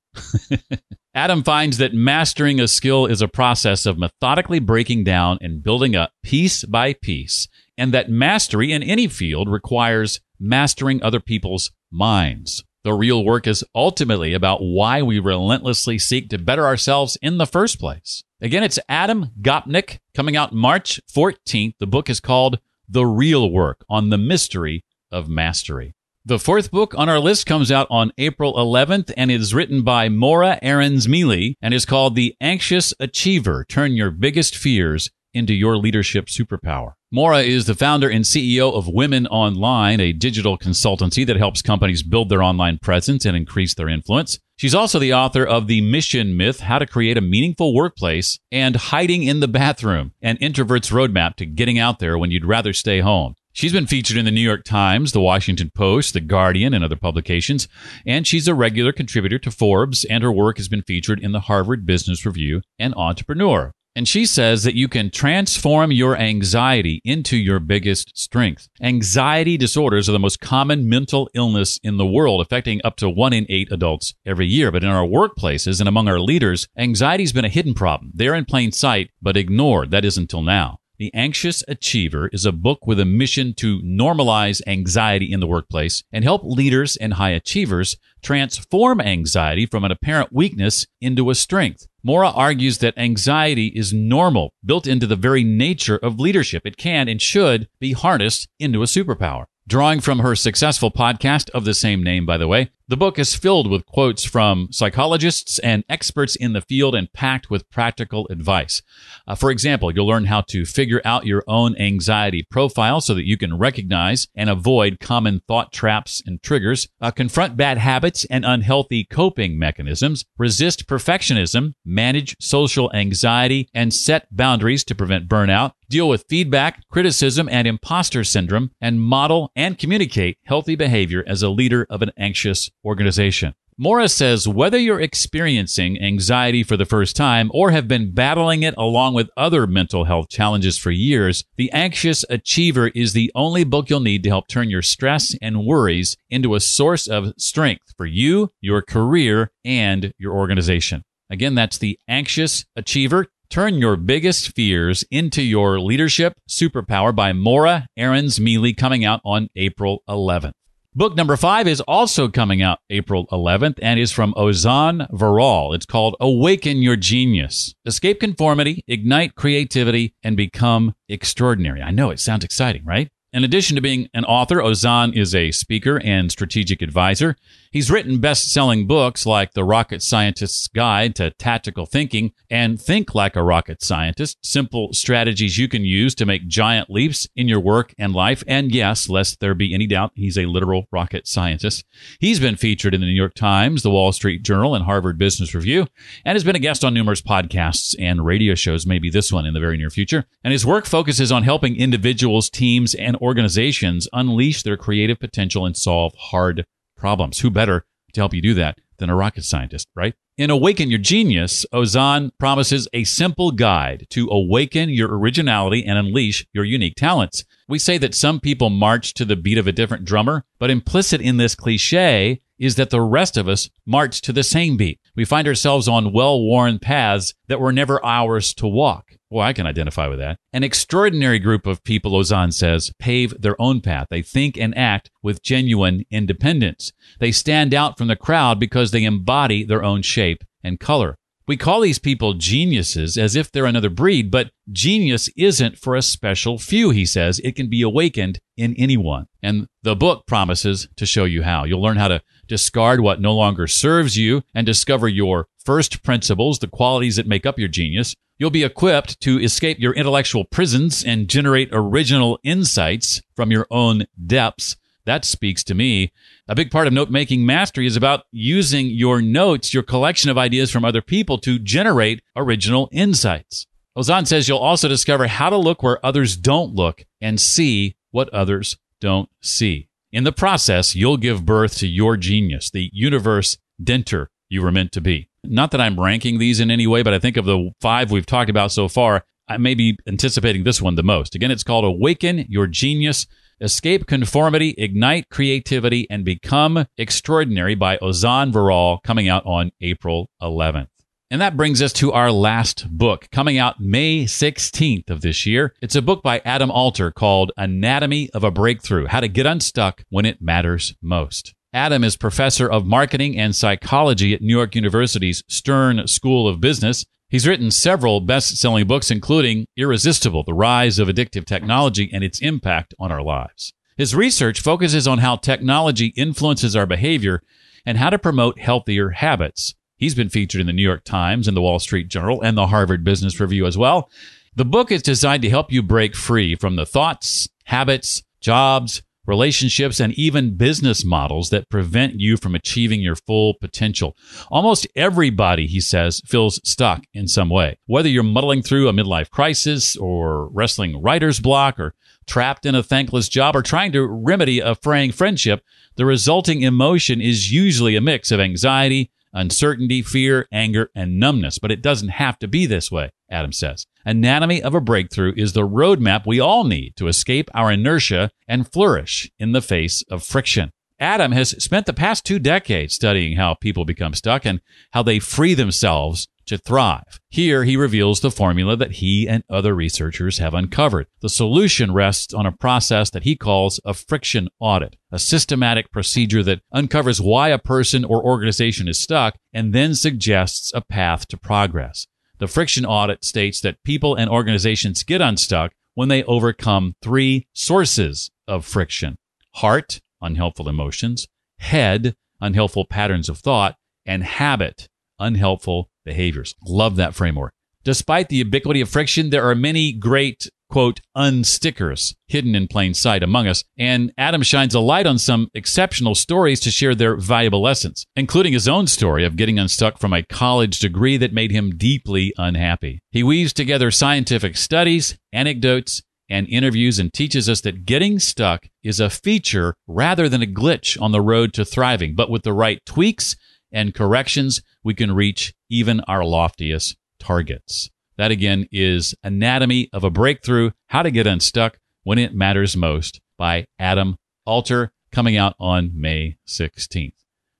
Adam 1.14 1.42
finds 1.44 1.78
that 1.78 1.94
mastering 1.94 2.61
a 2.61 2.66
skill 2.66 3.06
is 3.06 3.23
a 3.23 3.28
process 3.28 3.87
of 3.87 3.99
methodically 3.99 4.59
breaking 4.59 5.04
down 5.04 5.38
and 5.40 5.62
building 5.62 5.94
up 5.94 6.12
piece 6.23 6.64
by 6.64 6.94
piece, 6.94 7.49
and 7.78 7.92
that 7.92 8.11
mastery 8.11 8.73
in 8.73 8.82
any 8.82 9.06
field 9.06 9.49
requires 9.49 10.21
mastering 10.40 11.02
other 11.02 11.21
people's 11.21 11.71
minds. 11.90 12.64
The 12.85 12.94
real 12.94 13.25
work 13.25 13.47
is 13.47 13.62
ultimately 13.75 14.32
about 14.32 14.61
why 14.61 15.02
we 15.02 15.21
relentlessly 15.21 15.99
seek 15.99 16.30
to 16.30 16.38
better 16.38 16.66
ourselves 16.66 17.16
in 17.23 17.38
the 17.38 17.47
first 17.47 17.78
place. 17.78 18.25
Again, 18.42 18.64
it's 18.64 18.78
Adam 18.88 19.30
Gopnik 19.40 20.00
coming 20.16 20.37
out 20.37 20.52
March 20.52 21.00
14th. 21.14 21.75
The 21.78 21.87
book 21.87 22.11
is 22.11 22.18
called 22.18 22.58
the 22.88 23.06
Real 23.06 23.49
Work 23.49 23.84
on 23.88 24.11
the 24.11 24.18
Mystery 24.18 24.84
of 25.12 25.28
Mastery. 25.28 25.94
The 26.25 26.40
fourth 26.40 26.72
book 26.72 26.92
on 26.96 27.08
our 27.08 27.20
list 27.20 27.46
comes 27.46 27.70
out 27.70 27.87
on 27.88 28.11
April 28.18 28.54
11th 28.54 29.12
and 29.16 29.30
is 29.30 29.54
written 29.54 29.82
by 29.84 30.08
Morra 30.08 30.58
Aarons-Mele 30.61 31.54
and 31.62 31.72
is 31.72 31.87
called 31.87 32.16
The 32.16 32.34
Anxious 32.40 32.92
Achiever 32.99 33.64
Turn 33.68 33.92
Your 33.92 34.11
Biggest 34.11 34.56
Fears 34.56 35.08
into 35.35 35.55
Your 35.55 35.77
Leadership 35.77 36.27
Superpower. 36.27 36.93
Morra 37.11 37.41
is 37.41 37.67
the 37.67 37.75
founder 37.75 38.09
and 38.09 38.25
CEO 38.25 38.73
of 38.73 38.89
Women 38.89 39.27
Online, 39.27 40.01
a 40.01 40.12
digital 40.12 40.57
consultancy 40.57 41.27
that 41.27 41.37
helps 41.37 41.61
companies 41.61 42.03
build 42.03 42.29
their 42.29 42.43
online 42.43 42.79
presence 42.79 43.25
and 43.25 43.37
increase 43.37 43.75
their 43.75 43.89
influence. 43.89 44.39
She's 44.57 44.75
also 44.75 44.99
the 44.99 45.12
author 45.12 45.45
of 45.45 45.67
The 45.67 45.81
Mission 45.81 46.37
Myth 46.37 46.61
How 46.61 46.79
to 46.79 46.87
Create 46.87 47.19
a 47.19 47.21
Meaningful 47.21 47.75
Workplace 47.75 48.39
and 48.51 48.77
Hiding 48.77 49.25
in 49.25 49.41
the 49.41 49.49
Bathroom, 49.49 50.12
an 50.23 50.37
introvert's 50.39 50.91
roadmap 50.91 51.37
to 51.37 51.47
getting 51.47 51.79
out 51.79 51.99
there 51.99 52.17
when 52.17 52.31
you'd 52.31 52.45
rather 52.45 52.73
stay 52.73 53.01
home. 53.01 53.35
She's 53.55 53.73
been 53.73 53.87
featured 53.87 54.17
in 54.17 54.25
the 54.25 54.31
New 54.31 54.41
York 54.41 54.65
Times, 54.65 55.12
the 55.12 55.21
Washington 55.21 55.71
Post, 55.75 56.15
the 56.15 56.21
Guardian, 56.21 56.73
and 56.73 56.83
other 56.83 56.97
publications, 56.97 57.69
and 58.07 58.27
she's 58.27 58.49
a 58.49 58.55
regular 58.55 58.93
contributor 58.93 59.39
to 59.41 59.51
Forbes, 59.51 60.05
and 60.05 60.25
her 60.25 60.33
work 60.33 60.57
has 60.57 60.69
been 60.69 60.83
featured 60.83 61.21
in 61.21 61.33
the 61.33 61.41
Harvard 61.41 61.85
Business 61.85 62.25
Review 62.25 62.62
and 62.79 62.95
Entrepreneur. 62.95 63.73
And 63.94 64.08
she 64.08 64.25
says 64.25 64.64
that 64.64 64.75
you 64.75 64.88
can 64.88 65.11
transform 65.11 65.92
your 65.92 66.16
anxiety 66.16 67.00
into 67.04 67.37
your 67.37 67.61
biggest 67.61 68.16
strength. 68.16 68.68
Anxiety 68.80 69.58
disorders 69.58 70.08
are 70.08 70.12
the 70.12 70.18
most 70.18 70.40
common 70.40 70.88
mental 70.88 71.28
illness 71.34 71.78
in 71.82 71.99
the 71.99 72.06
world, 72.06 72.40
affecting 72.40 72.80
up 72.84 72.96
to 72.96 73.11
one 73.11 73.32
in 73.32 73.46
eight 73.49 73.70
adults 73.70 74.14
every 74.25 74.46
year. 74.46 74.72
But 74.72 74.82
in 74.82 74.90
our 74.90 75.06
workplaces 75.06 75.78
and 75.78 75.88
among 75.88 76.08
our 76.08 76.20
leaders, 76.20 76.66
anxiety's 76.76 77.32
been 77.32 77.44
a 77.44 77.50
hidden 77.50 77.75
problem. 77.75 78.12
They're 78.14 78.34
in 78.34 78.46
plain 78.46 78.72
sight, 78.72 79.11
but 79.20 79.37
ignored. 79.37 79.90
That 79.90 80.04
is 80.04 80.16
until 80.16 80.42
now. 80.42 80.78
The 81.02 81.14
Anxious 81.14 81.64
Achiever 81.66 82.30
is 82.32 82.47
a 82.47 82.52
book 82.52 82.87
with 82.87 83.00
a 83.00 83.04
mission 83.04 83.54
to 83.54 83.80
normalize 83.80 84.62
anxiety 84.68 85.32
in 85.32 85.40
the 85.40 85.49
workplace 85.49 86.04
and 86.12 86.23
help 86.23 86.42
leaders 86.44 86.94
and 86.97 87.14
high 87.14 87.30
achievers 87.30 87.97
transform 88.23 89.00
anxiety 89.00 89.66
from 89.66 89.82
an 89.82 89.90
apparent 89.90 90.32
weakness 90.32 90.87
into 91.00 91.28
a 91.28 91.35
strength. 91.35 91.88
Morra 92.04 92.30
argues 92.30 92.78
that 92.78 92.97
anxiety 92.97 93.73
is 93.75 93.92
normal, 93.92 94.52
built 94.64 94.87
into 94.87 95.09
the 95.09 95.16
very 95.16 95.42
nature 95.42 95.99
of 96.00 96.21
leadership. 96.21 96.64
It 96.64 96.76
can 96.76 97.09
and 97.09 97.21
should 97.21 97.68
be 97.80 97.94
harnessed 97.94 98.47
into 98.61 98.85
a 98.85 98.87
superpower. 98.87 99.47
Drawing 99.66 100.00
from 100.00 100.21
her 100.21 100.37
successful 100.37 100.92
podcast 100.92 101.50
of 101.50 101.64
the 101.64 101.75
same 101.75 102.04
name, 102.04 102.26
by 102.26 102.37
the 102.37 102.47
way, 102.47 102.71
the 102.89 102.97
book 102.97 103.19
is 103.19 103.35
filled 103.35 103.71
with 103.71 103.87
quotes 103.87 104.25
from 104.25 104.69
psychologists 104.71 105.59
and 105.61 105.85
experts 105.89 106.37
in 106.37 106.53
the 106.53 106.61
field 106.61 106.95
and 106.95 107.12
packed 107.12 107.51
with 107.51 107.71
practical 107.71 108.27
advice. 108.29 108.83
Uh, 109.27 109.35
for 109.35 109.51
example, 109.51 109.93
you'll 109.93 110.07
learn 110.07 110.25
how 110.25 110.41
to 110.41 110.65
figure 110.65 111.01
out 111.05 111.27
your 111.27 111.45
own 111.47 111.77
anxiety 111.77 112.43
profile 112.51 113.01
so 113.01 113.15
that 113.15 113.27
you 113.27 113.37
can 113.37 113.57
recognize 113.57 114.27
and 114.35 114.51
avoid 114.51 115.01
common 115.01 115.41
thought 115.47 115.73
traps 115.73 116.23
and 116.27 116.43
triggers, 116.43 116.89
uh, 117.01 117.11
confront 117.11 117.57
bad 117.57 117.79
habits 117.79 118.25
and 118.27 118.45
unhealthy 118.45 119.05
coping 119.05 119.59
mechanisms, 119.59 120.25
resist 120.37 120.87
perfectionism, 120.87 121.73
manage 121.85 122.37
social 122.41 122.93
anxiety, 122.93 123.69
and 123.75 123.95
set 123.95 124.27
boundaries 124.35 124.85
to 124.85 124.95
prevent 124.95 125.29
burnout, 125.29 125.73
deal 125.93 126.09
with 126.09 126.25
feedback, 126.29 126.89
criticism, 126.89 127.49
and 127.51 127.69
imposter 127.69 128.25
syndrome, 128.25 128.71
and 128.81 129.01
model 129.01 129.53
and 129.55 129.79
communicate 129.79 130.39
healthy 130.45 130.75
behavior 130.75 131.23
as 131.27 131.43
a 131.43 131.51
leader 131.51 131.87
of 131.91 132.01
an 132.01 132.11
anxious 132.17 132.71
organization. 132.85 133.55
Morra 133.79 134.09
says 134.09 134.47
whether 134.47 134.79
you're 134.79 135.01
experiencing 135.01 136.01
anxiety 136.01 136.62
for 136.62 136.77
the 136.77 136.85
first 136.85 137.17
time 137.17 137.51
or 137.55 137.71
have 137.71 137.89
been 137.89 138.12
battling 138.12 138.62
it 138.62 138.75
along 138.77 139.15
with 139.15 139.31
other 139.37 139.67
mental 139.67 140.05
health 140.05 140.29
challenges 140.29 140.77
for 140.77 140.91
years, 140.91 141.43
The 141.57 141.73
Anxious 141.73 142.23
Achiever 142.29 142.89
is 142.89 143.12
the 143.12 143.33
only 143.35 143.65
book 143.65 143.89
you'll 143.89 144.01
need 144.01 144.23
to 144.25 144.29
help 144.29 144.47
turn 144.47 144.69
your 144.69 144.83
stress 144.83 145.35
and 145.41 145.65
worries 145.65 146.17
into 146.29 146.55
a 146.55 146.61
source 146.61 147.09
of 147.09 147.33
strength 147.39 147.95
for 147.97 148.05
you, 148.05 148.51
your 148.61 148.83
career, 148.83 149.51
and 149.65 150.12
your 150.19 150.35
organization. 150.35 151.03
Again, 151.31 151.55
that's 151.55 151.79
The 151.79 151.99
Anxious 152.07 152.67
Achiever. 152.77 153.29
Turn 153.49 153.77
your 153.77 153.97
biggest 153.97 154.55
fears 154.55 155.03
into 155.11 155.43
your 155.43 155.81
leadership 155.81 156.35
superpower 156.49 157.15
by 157.15 157.33
Morra 157.33 157.87
Aarons 157.97 158.39
Mele 158.39 158.75
coming 158.77 159.05
out 159.05 159.21
on 159.25 159.49
April 159.57 160.03
11th. 160.09 160.53
Book 160.94 161.16
number 161.16 161.38
five 161.38 161.66
is 161.66 161.80
also 161.80 162.28
coming 162.28 162.61
out 162.61 162.78
April 162.90 163.26
11th 163.28 163.78
and 163.80 163.99
is 163.99 164.12
from 164.12 164.34
Ozan 164.34 165.11
Varol. 165.11 165.75
It's 165.75 165.87
called 165.87 166.16
Awaken 166.20 166.82
Your 166.82 166.96
Genius. 166.96 167.75
Escape 167.87 168.20
conformity, 168.20 168.84
ignite 168.87 169.34
creativity, 169.34 170.14
and 170.22 170.37
become 170.37 170.92
extraordinary. 171.08 171.80
I 171.80 171.92
know 171.92 172.11
it 172.11 172.20
sounds 172.20 172.44
exciting, 172.44 172.84
right? 172.84 173.08
In 173.33 173.45
addition 173.45 173.77
to 173.77 173.81
being 173.81 174.11
an 174.12 174.27
author, 174.27 174.57
Ozan 174.57 175.17
is 175.17 175.35
a 175.35 175.53
speaker 175.53 175.99
and 176.05 176.31
strategic 176.31 176.83
advisor. 176.83 177.35
He's 177.71 177.91
written 177.91 178.21
best 178.21 178.53
selling 178.53 178.87
books 178.87 179.25
like 179.25 179.55
The 179.55 179.65
Rocket 179.65 180.03
Scientist's 180.03 180.69
Guide 180.69 181.17
to 181.17 181.31
Tactical 181.31 181.87
Thinking 181.87 182.33
and 182.51 182.79
Think 182.79 183.15
Like 183.15 183.35
a 183.35 183.43
Rocket 183.43 183.83
Scientist 183.83 184.37
Simple 184.43 184.93
Strategies 184.93 185.57
You 185.57 185.67
Can 185.67 185.83
Use 185.83 186.15
to 186.17 186.27
Make 186.27 186.47
Giant 186.47 186.91
Leaps 186.91 187.27
in 187.35 187.49
Your 187.49 187.61
Work 187.61 187.95
and 187.99 188.12
Life. 188.12 188.45
And 188.47 188.75
yes, 188.75 189.09
lest 189.09 189.41
there 189.41 189.55
be 189.55 189.73
any 189.73 189.87
doubt, 189.87 190.12
he's 190.15 190.37
a 190.37 190.45
literal 190.45 190.87
rocket 190.93 191.27
scientist. 191.27 191.87
He's 192.21 192.39
been 192.39 192.57
featured 192.57 192.93
in 192.93 193.01
the 193.01 193.07
New 193.07 193.15
York 193.15 193.33
Times, 193.33 193.83
the 193.83 193.91
Wall 193.91 194.12
Street 194.12 194.43
Journal, 194.43 194.75
and 194.75 194.85
Harvard 194.85 195.17
Business 195.17 195.55
Review, 195.55 195.87
and 196.27 196.37
has 196.37 196.45
been 196.45 196.57
a 196.57 196.59
guest 196.59 196.85
on 196.85 196.93
numerous 196.93 197.23
podcasts 197.23 197.95
and 197.99 198.27
radio 198.27 198.55
shows, 198.55 198.87
maybe 198.87 199.09
this 199.09 199.33
one 199.33 199.47
in 199.47 199.55
the 199.55 199.61
very 199.61 199.79
near 199.79 199.89
future. 199.89 200.27
And 200.45 200.53
his 200.53 200.67
work 200.67 200.85
focuses 200.85 201.33
on 201.33 201.45
helping 201.45 201.77
individuals, 201.77 202.51
teams, 202.51 202.95
and 202.95 203.17
organizations 203.23 204.09
unleash 204.12 204.62
their 204.62 204.76
creative 204.76 205.21
potential 205.21 205.64
and 205.64 205.76
solve 205.76 206.12
hard 206.19 206.64
problems. 206.97 207.41
Who 207.41 207.50
better 207.50 207.85
to 208.12 208.21
help 208.21 208.35
you 208.35 208.43
do 208.43 208.55
that 208.55 208.79
than 208.99 209.09
a 209.09 209.17
rocket 209.17 209.45
scientist, 209.45 209.88
right? 209.95 210.14
In 210.38 210.50
Awaken 210.50 210.88
Your 210.88 210.99
Genius, 210.99 211.67
Ozan 211.75 212.31
promises 212.38 212.88
a 212.93 213.05
simple 213.05 213.50
guide 213.50 214.07
to 214.11 214.29
awaken 214.29 214.88
your 214.88 215.17
originality 215.19 215.85
and 215.85 215.99
unleash 215.99 216.47
your 216.52 216.64
unique 216.64 216.95
talents. 216.97 217.45
We 217.69 217.79
say 217.79 217.99
that 217.99 218.14
some 218.14 218.41
people 218.41 218.71
march 218.71 219.12
to 219.14 219.25
the 219.25 219.37
beat 219.37 219.59
of 219.59 219.67
a 219.67 219.73
different 219.73 220.05
drummer, 220.05 220.45
but 220.59 220.71
implicit 220.71 221.21
in 221.21 221.37
this 221.37 221.55
cliche 221.55 222.41
is 222.62 222.76
that 222.76 222.90
the 222.90 223.00
rest 223.00 223.37
of 223.37 223.49
us 223.49 223.69
march 223.85 224.21
to 224.21 224.33
the 224.33 224.45
same 224.45 224.76
beat. 224.76 225.00
We 225.16 225.25
find 225.25 225.49
ourselves 225.49 225.88
on 225.88 226.12
well 226.12 226.40
worn 226.40 226.78
paths 226.78 227.35
that 227.49 227.61
were 227.61 227.73
never 227.73 228.02
ours 228.04 228.54
to 228.54 228.69
walk. 228.69 229.16
Well, 229.28 229.45
I 229.45 229.52
can 229.52 229.66
identify 229.66 230.07
with 230.07 230.21
that. 230.21 230.38
An 230.52 230.62
extraordinary 230.62 231.40
group 231.40 231.66
of 231.66 231.83
people, 231.83 232.12
Ozan 232.12 232.52
says, 232.52 232.92
pave 233.00 233.35
their 233.40 233.61
own 233.61 233.81
path. 233.81 234.07
They 234.11 234.23
think 234.23 234.57
and 234.57 234.78
act 234.78 235.11
with 235.23 235.42
genuine 235.42 236.04
independence. 236.11 236.92
They 237.19 237.33
stand 237.33 237.75
out 237.75 237.99
from 237.99 238.07
the 238.07 238.14
crowd 238.14 238.61
because 238.61 238.92
they 238.92 239.02
embody 239.02 239.64
their 239.64 239.83
own 239.83 240.02
shape 240.02 240.45
and 240.62 240.78
color. 240.78 241.16
We 241.49 241.57
call 241.57 241.81
these 241.81 241.99
people 241.99 242.35
geniuses 242.35 243.19
as 243.19 243.35
if 243.35 243.50
they're 243.50 243.66
another 243.66 243.90
breed, 243.90 244.31
but 244.31 244.52
genius 244.71 245.28
isn't 245.37 245.76
for 245.76 245.97
a 245.97 246.02
special 246.02 246.57
few, 246.57 246.90
he 246.90 247.04
says. 247.04 247.40
It 247.40 247.57
can 247.57 247.69
be 247.69 247.83
awakened 247.83 248.38
in 248.57 248.75
anyone. 248.76 249.26
And 249.42 249.66
the 249.83 249.97
book 249.97 250.25
promises 250.26 250.88
to 250.97 251.04
show 251.04 251.25
you 251.25 251.42
how. 251.42 251.64
You'll 251.64 251.83
learn 251.83 251.97
how 251.97 252.09
to 252.09 252.23
discard 252.46 253.00
what 253.00 253.20
no 253.20 253.34
longer 253.34 253.66
serves 253.66 254.16
you 254.16 254.42
and 254.54 254.66
discover 254.66 255.08
your 255.08 255.49
first 255.64 256.02
principles, 256.02 256.58
the 256.58 256.66
qualities 256.66 257.16
that 257.16 257.26
make 257.26 257.46
up 257.46 257.58
your 257.58 257.68
genius. 257.68 258.14
You'll 258.38 258.50
be 258.50 258.64
equipped 258.64 259.20
to 259.20 259.40
escape 259.40 259.78
your 259.78 259.92
intellectual 259.92 260.44
prisons 260.44 261.04
and 261.04 261.28
generate 261.28 261.68
original 261.72 262.38
insights 262.42 263.22
from 263.37 263.50
your 263.50 263.66
own 263.70 264.06
depths. 264.26 264.76
That 265.04 265.25
speaks 265.25 265.64
to 265.64 265.75
me. 265.75 266.12
A 266.49 266.54
big 266.54 266.70
part 266.70 266.87
of 266.87 266.92
note 266.92 267.11
making 267.11 267.44
mastery 267.44 267.87
is 267.87 267.96
about 267.96 268.25
using 268.30 268.87
your 268.87 269.20
notes, 269.20 269.75
your 269.75 269.82
collection 269.82 270.30
of 270.30 270.38
ideas 270.38 270.70
from 270.70 270.84
other 270.84 271.02
people 271.02 271.38
to 271.38 271.58
generate 271.58 272.22
original 272.37 272.88
insights. 272.92 273.66
Ozan 273.96 274.26
says 274.26 274.49
you'll 274.49 274.58
also 274.58 274.88
discover 274.88 275.26
how 275.26 275.50
to 275.50 275.56
look 275.56 275.82
where 275.82 276.04
others 276.04 276.37
don't 276.37 276.75
look 276.75 277.04
and 277.20 277.40
see 277.40 277.96
what 278.11 278.28
others 278.30 278.76
don't 279.00 279.28
see. 279.40 279.88
In 280.12 280.25
the 280.25 280.33
process, 280.33 280.95
you'll 280.95 281.16
give 281.16 281.47
birth 281.47 281.78
to 281.78 281.87
your 281.87 282.19
genius, 282.19 282.69
the 282.69 282.90
universe 282.92 283.57
denter 283.83 284.28
you 284.50 284.61
were 284.61 284.71
meant 284.71 284.92
to 284.92 285.00
be. 285.00 285.31
Not 285.42 285.71
that 285.71 285.81
I'm 285.81 285.99
ranking 285.99 286.38
these 286.38 286.61
in 286.61 286.71
any 286.71 286.87
way, 286.87 287.02
but 287.02 287.14
I 287.14 287.19
think 287.19 287.38
of 287.38 287.47
the 287.47 287.71
five 287.81 288.11
we've 288.11 288.26
talked 288.26 288.50
about 288.50 288.73
so 288.73 288.88
far, 288.88 289.25
I 289.49 289.57
may 289.57 289.75
be 289.75 289.97
anticipating 290.07 290.64
this 290.64 290.83
one 290.83 290.97
the 290.97 291.02
most. 291.02 291.35
Again, 291.35 291.50
it's 291.50 291.64
called 291.64 291.87
Awaken 291.87 292.45
Your 292.50 292.66
Genius, 292.66 293.26
Escape 293.62 294.07
Conformity, 294.07 294.75
Ignite 294.76 295.31
Creativity, 295.31 296.07
and 296.11 296.26
Become 296.26 296.85
Extraordinary 296.99 297.75
by 297.75 297.97
Ozan 297.97 298.52
Varol, 298.52 298.99
coming 299.02 299.31
out 299.31 299.47
on 299.47 299.71
April 299.81 300.28
11th. 300.42 300.88
And 301.33 301.41
that 301.41 301.57
brings 301.57 301.81
us 301.81 301.95
to 301.95 302.12
our 302.12 302.31
last 302.31 302.87
book, 302.91 303.27
coming 303.33 303.57
out 303.57 303.81
May 303.81 304.25
16th 304.25 305.09
of 305.09 305.23
this 305.23 305.47
year. 305.47 305.73
It's 305.81 305.97
a 305.97 306.03
book 306.03 306.23
by 306.23 306.43
Adam 306.45 306.71
Alter 306.71 307.11
called 307.11 307.53
Anatomy 307.57 308.29
of 308.35 308.45
a 308.45 308.51
Breakthrough 308.51 309.07
How 309.07 309.21
to 309.21 309.29
Get 309.29 309.47
Unstuck 309.47 310.05
When 310.11 310.27
It 310.27 310.43
Matters 310.43 310.95
Most. 311.01 311.55
Adam 311.73 312.05
is 312.05 312.19
professor 312.19 312.71
of 312.71 312.85
marketing 312.85 313.39
and 313.39 313.57
psychology 313.57 314.35
at 314.35 314.43
New 314.43 314.55
York 314.55 314.75
University's 314.75 315.43
Stern 315.49 316.07
School 316.07 316.47
of 316.47 316.61
Business. 316.61 317.07
He's 317.31 317.49
written 317.49 317.71
several 317.71 318.21
best 318.21 318.59
selling 318.59 318.87
books, 318.87 319.11
including 319.11 319.65
Irresistible 319.75 320.45
The 320.45 320.53
Rise 320.53 320.99
of 320.99 321.09
Addictive 321.09 321.47
Technology 321.47 322.11
and 322.12 322.23
Its 322.23 322.43
Impact 322.43 322.93
on 322.99 323.11
Our 323.11 323.23
Lives. 323.23 323.73
His 323.97 324.15
research 324.15 324.61
focuses 324.61 325.09
on 325.09 325.21
how 325.21 325.37
technology 325.37 326.09
influences 326.09 326.77
our 326.77 326.85
behavior 326.85 327.43
and 327.87 327.97
how 327.97 328.11
to 328.11 328.19
promote 328.19 328.59
healthier 328.59 329.09
habits. 329.09 329.75
He's 330.02 330.16
been 330.16 330.30
featured 330.30 330.61
in 330.61 330.66
the 330.66 330.73
New 330.73 330.82
York 330.82 331.04
Times 331.04 331.47
and 331.47 331.56
the 331.56 331.62
Wall 331.62 331.78
Street 331.78 332.09
Journal 332.09 332.42
and 332.42 332.59
the 332.59 332.66
Harvard 332.66 333.04
Business 333.04 333.38
Review 333.38 333.66
as 333.66 333.78
well. 333.78 334.11
The 334.56 334.64
book 334.64 334.90
is 334.90 335.00
designed 335.00 335.42
to 335.42 335.49
help 335.49 335.71
you 335.71 335.80
break 335.80 336.16
free 336.16 336.56
from 336.56 336.75
the 336.75 336.85
thoughts, 336.85 337.49
habits, 337.66 338.21
jobs, 338.40 339.02
relationships, 339.26 340.00
and 340.00 340.12
even 340.14 340.56
business 340.56 341.04
models 341.04 341.50
that 341.50 341.71
prevent 341.71 342.18
you 342.18 342.37
from 342.37 342.56
achieving 342.56 343.00
your 343.00 343.14
full 343.14 343.54
potential. 343.54 344.16
Almost 344.50 344.88
everybody, 344.97 345.68
he 345.68 345.80
says, 345.80 346.21
feels 346.26 346.61
stuck 346.68 347.04
in 347.14 347.28
some 347.28 347.49
way. 347.49 347.78
Whether 347.87 348.09
you're 348.09 348.25
muddling 348.25 348.62
through 348.62 348.88
a 348.88 348.92
midlife 348.92 349.30
crisis 349.30 349.94
or 349.94 350.49
wrestling 350.49 351.00
writer's 351.00 351.38
block 351.38 351.78
or 351.78 351.94
trapped 352.26 352.66
in 352.66 352.75
a 352.75 352.82
thankless 352.82 353.28
job 353.28 353.54
or 353.54 353.62
trying 353.62 353.92
to 353.92 354.04
remedy 354.04 354.59
a 354.59 354.75
fraying 354.75 355.12
friendship, 355.12 355.62
the 355.94 356.06
resulting 356.06 356.62
emotion 356.62 357.21
is 357.21 357.52
usually 357.52 357.94
a 357.94 358.00
mix 358.00 358.33
of 358.33 358.40
anxiety, 358.40 359.12
uncertainty, 359.33 360.03
fear, 360.03 360.47
anger, 360.53 360.90
and 360.95 361.18
numbness. 361.18 361.59
But 361.59 361.71
it 361.71 361.83
doesn't 361.83 362.09
have 362.09 362.38
to 362.40 362.49
be 362.49 362.66
this 362.66 362.90
way, 362.90 363.11
Adam 363.31 363.53
says. 363.53 363.87
Anatomy 364.05 364.62
of 364.62 364.75
a 364.75 364.81
Breakthrough 364.81 365.35
is 365.37 365.53
the 365.53 365.66
roadmap 365.66 366.27
we 366.27 366.40
all 366.40 366.64
need 366.64 366.97
to 366.97 367.09
escape 367.09 367.51
our 367.55 367.71
inertia 367.71 368.31
and 368.49 368.71
flourish 368.71 369.31
in 369.38 369.53
the 369.53 369.62
face 369.62 370.03
of 370.11 370.23
friction. 370.23 370.73
Adam 370.99 371.33
has 371.33 371.51
spent 371.62 371.87
the 371.87 371.92
past 371.92 372.25
two 372.25 372.38
decades 372.38 372.95
studying 372.95 373.37
how 373.37 373.55
people 373.55 373.85
become 373.85 374.14
stuck 374.14 374.47
and 374.47 374.61
how 374.92 375.03
they 375.03 375.18
free 375.18 375.53
themselves 375.53 376.29
to 376.46 376.59
thrive. 376.59 377.20
Here 377.28 377.64
he 377.64 377.76
reveals 377.76 378.20
the 378.20 378.31
formula 378.31 378.76
that 378.76 378.92
he 378.92 379.28
and 379.28 379.44
other 379.48 379.74
researchers 379.74 380.38
have 380.38 380.55
uncovered. 380.55 381.07
The 381.20 381.28
solution 381.28 381.92
rests 381.92 382.35
on 382.35 382.46
a 382.46 382.52
process 382.52 383.11
that 383.11 383.24
he 383.24 383.37
calls 383.37 383.81
a 383.85 383.94
friction 383.94 384.48
audit, 384.61 384.96
a 385.11 385.18
systematic 385.18 385.90
procedure 385.90 386.42
that 386.42 386.62
uncovers 386.72 387.20
why 387.20 387.48
a 387.48 387.59
person 387.59 388.05
or 388.05 388.24
organization 388.24 388.88
is 388.88 388.98
stuck 388.98 389.37
and 389.52 389.72
then 389.72 389.94
suggests 389.94 390.72
a 390.74 390.81
path 390.81 391.28
to 391.28 391.37
progress. 391.37 392.07
The 392.38 392.48
friction 392.48 392.85
audit 392.85 393.24
states 393.24 393.61
that 393.61 393.83
people 393.85 394.14
and 394.14 394.28
organizations 394.28 395.05
get 395.05 395.20
unstuck 395.20 395.72
when 395.94 396.09
they 396.09 396.24
overcome 396.24 396.96
three 397.02 397.46
sources 397.52 398.31
of 398.48 398.64
friction 398.64 399.16
heart, 399.57 400.00
unhelpful 400.20 400.68
emotions, 400.68 401.28
head, 401.59 402.16
unhelpful 402.40 402.87
patterns 402.87 403.28
of 403.28 403.38
thought, 403.38 403.76
and 404.05 404.24
habit, 404.24 404.88
unhelpful 405.18 405.88
behaviors. 406.05 406.55
Love 406.67 406.97
that 406.97 407.15
framework. 407.15 407.53
Despite 407.85 408.29
the 408.29 408.37
ubiquity 408.37 408.81
of 408.81 408.88
friction, 408.88 409.31
there 409.31 409.49
are 409.49 409.57
many 409.57 409.93
great, 409.93 410.49
quote, 410.71 411.01
unstickers 411.17 412.15
hidden 412.29 412.55
in 412.55 412.69
plain 412.69 412.95
sight 412.95 413.25
among 413.25 413.49
us, 413.49 413.65
and 413.77 414.12
Adam 414.17 414.43
shines 414.43 414.75
a 414.75 414.81
light 414.81 415.05
on 415.05 415.19
some 415.19 415.49
exceptional 415.53 416.15
stories 416.15 416.61
to 416.61 416.71
share 416.71 416.95
their 416.95 417.17
valuable 417.17 417.61
lessons, 417.61 418.07
including 418.15 418.53
his 418.53 418.69
own 418.69 418.87
story 418.87 419.25
of 419.25 419.37
getting 419.37 419.59
unstuck 419.59 419.99
from 419.99 420.12
a 420.12 420.23
college 420.23 420.79
degree 420.79 421.17
that 421.17 421.33
made 421.33 421.51
him 421.51 421.77
deeply 421.77 422.33
unhappy. 422.38 423.01
He 423.11 423.25
weaves 423.25 423.53
together 423.53 423.91
scientific 423.91 424.57
studies, 424.57 425.19
anecdotes, 425.33 426.03
and 426.31 426.49
interviews 426.49 426.99
and 426.99 427.12
teaches 427.12 427.49
us 427.49 427.61
that 427.61 427.85
getting 427.85 428.19
stuck 428.19 428.67
is 428.83 429.01
a 429.01 429.11
feature 429.11 429.75
rather 429.87 430.29
than 430.29 430.41
a 430.41 430.47
glitch 430.47 431.01
on 431.03 431.12
the 431.12 431.21
road 431.21 431.53
to 431.53 431.65
thriving, 431.65 432.15
but 432.15 432.31
with 432.31 432.43
the 432.43 432.55
right 432.55 432.81
tweaks 432.87 433.37
and 433.72 433.94
corrections, 433.94 434.62
we 434.85 434.94
can 434.94 435.12
reach 435.12 435.54
even 435.70 436.00
our 436.00 436.24
loftiest 436.24 436.96
targets. 437.18 437.90
That 438.16 438.30
again 438.30 438.68
is 438.70 439.14
Anatomy 439.22 439.88
of 439.92 440.04
a 440.04 440.11
Breakthrough 440.11 440.72
How 440.88 441.02
to 441.02 441.11
Get 441.11 441.26
Unstuck 441.26 441.78
When 442.04 442.18
It 442.18 442.35
Matters 442.35 442.76
Most 442.76 443.20
by 443.38 443.66
Adam 443.78 444.16
Alter, 444.44 444.92
coming 445.11 445.37
out 445.37 445.54
on 445.58 445.92
May 445.94 446.37
16th. 446.46 447.14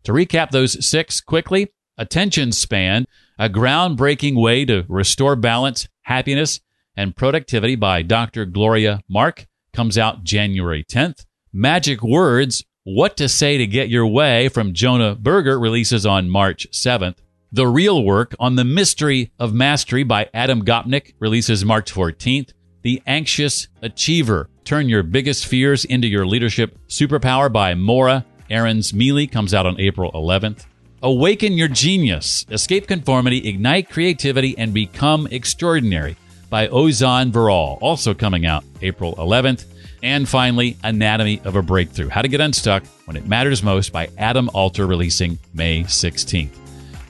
To 0.05 0.13
recap 0.13 0.51
those 0.51 0.85
six 0.87 1.21
quickly 1.21 1.73
attention 1.97 2.53
span, 2.53 3.07
a 3.39 3.49
groundbreaking 3.49 4.41
way 4.41 4.65
to 4.65 4.85
restore 4.89 5.37
balance, 5.37 5.89
happiness, 6.03 6.61
and 6.97 7.17
productivity 7.17 7.77
by 7.77 8.03
Dr. 8.03 8.45
Gloria 8.45 9.01
Mark 9.09 9.47
comes 9.73 9.97
out 9.97 10.25
January 10.25 10.85
10th. 10.85 11.25
Magic 11.53 12.03
Words 12.03 12.65
what 12.85 13.17
to 13.17 13.29
Say 13.29 13.59
to 13.59 13.67
Get 13.67 13.91
Your 13.91 14.07
Way 14.07 14.49
from 14.49 14.73
Jonah 14.73 15.15
Berger 15.15 15.59
releases 15.59 16.05
on 16.05 16.29
March 16.29 16.67
7th. 16.73 17.17
The 17.53 17.69
Real 17.69 18.03
Work 18.03 18.35
on 18.41 18.57
the 18.57 18.65
Mystery 18.65 19.31
of 19.39 19.55
Mastery 19.55 20.03
by 20.03 20.29
Adam 20.35 20.65
Gopnik 20.65 21.15
releases 21.21 21.65
March 21.65 21.93
14th. 21.93 22.53
The 22.83 23.01
Anxious 23.07 23.69
Achiever 23.83 24.49
Turn 24.65 24.89
Your 24.89 25.05
Biggest 25.05 25.47
Fears 25.47 25.85
into 25.85 26.09
Your 26.09 26.27
Leadership 26.27 26.77
Superpower 26.89 27.53
by 27.53 27.75
Morra 27.75 28.25
Aarons 28.51 28.93
Mele 28.93 29.29
comes 29.29 29.55
out 29.55 29.65
on 29.65 29.79
April 29.79 30.11
11th. 30.13 30.67
Awaken 31.05 31.53
Your 31.53 31.69
Genius 31.69 32.45
Escape 32.51 32.89
Conformity, 32.89 33.49
Ignite 33.49 33.91
Creativity, 33.91 34.59
and 34.59 34.75
Become 34.75 35.29
Extraordinary 35.31 36.17
by 36.51 36.67
Ozan 36.67 37.31
Varol, 37.31 37.79
also 37.81 38.13
coming 38.13 38.45
out 38.45 38.65
April 38.83 39.15
11th. 39.17 39.72
And 40.03 40.29
finally, 40.29 40.77
Anatomy 40.83 41.41
of 41.45 41.55
a 41.55 41.63
Breakthrough 41.63 42.09
How 42.09 42.23
to 42.23 42.29
Get 42.29 42.41
Unstuck 42.41 42.85
When 43.05 43.17
It 43.17 43.27
Matters 43.27 43.63
Most 43.63 43.93
by 43.93 44.09
Adam 44.19 44.51
Alter, 44.53 44.87
releasing 44.87 45.39
May 45.55 45.85
16th. 45.85 46.51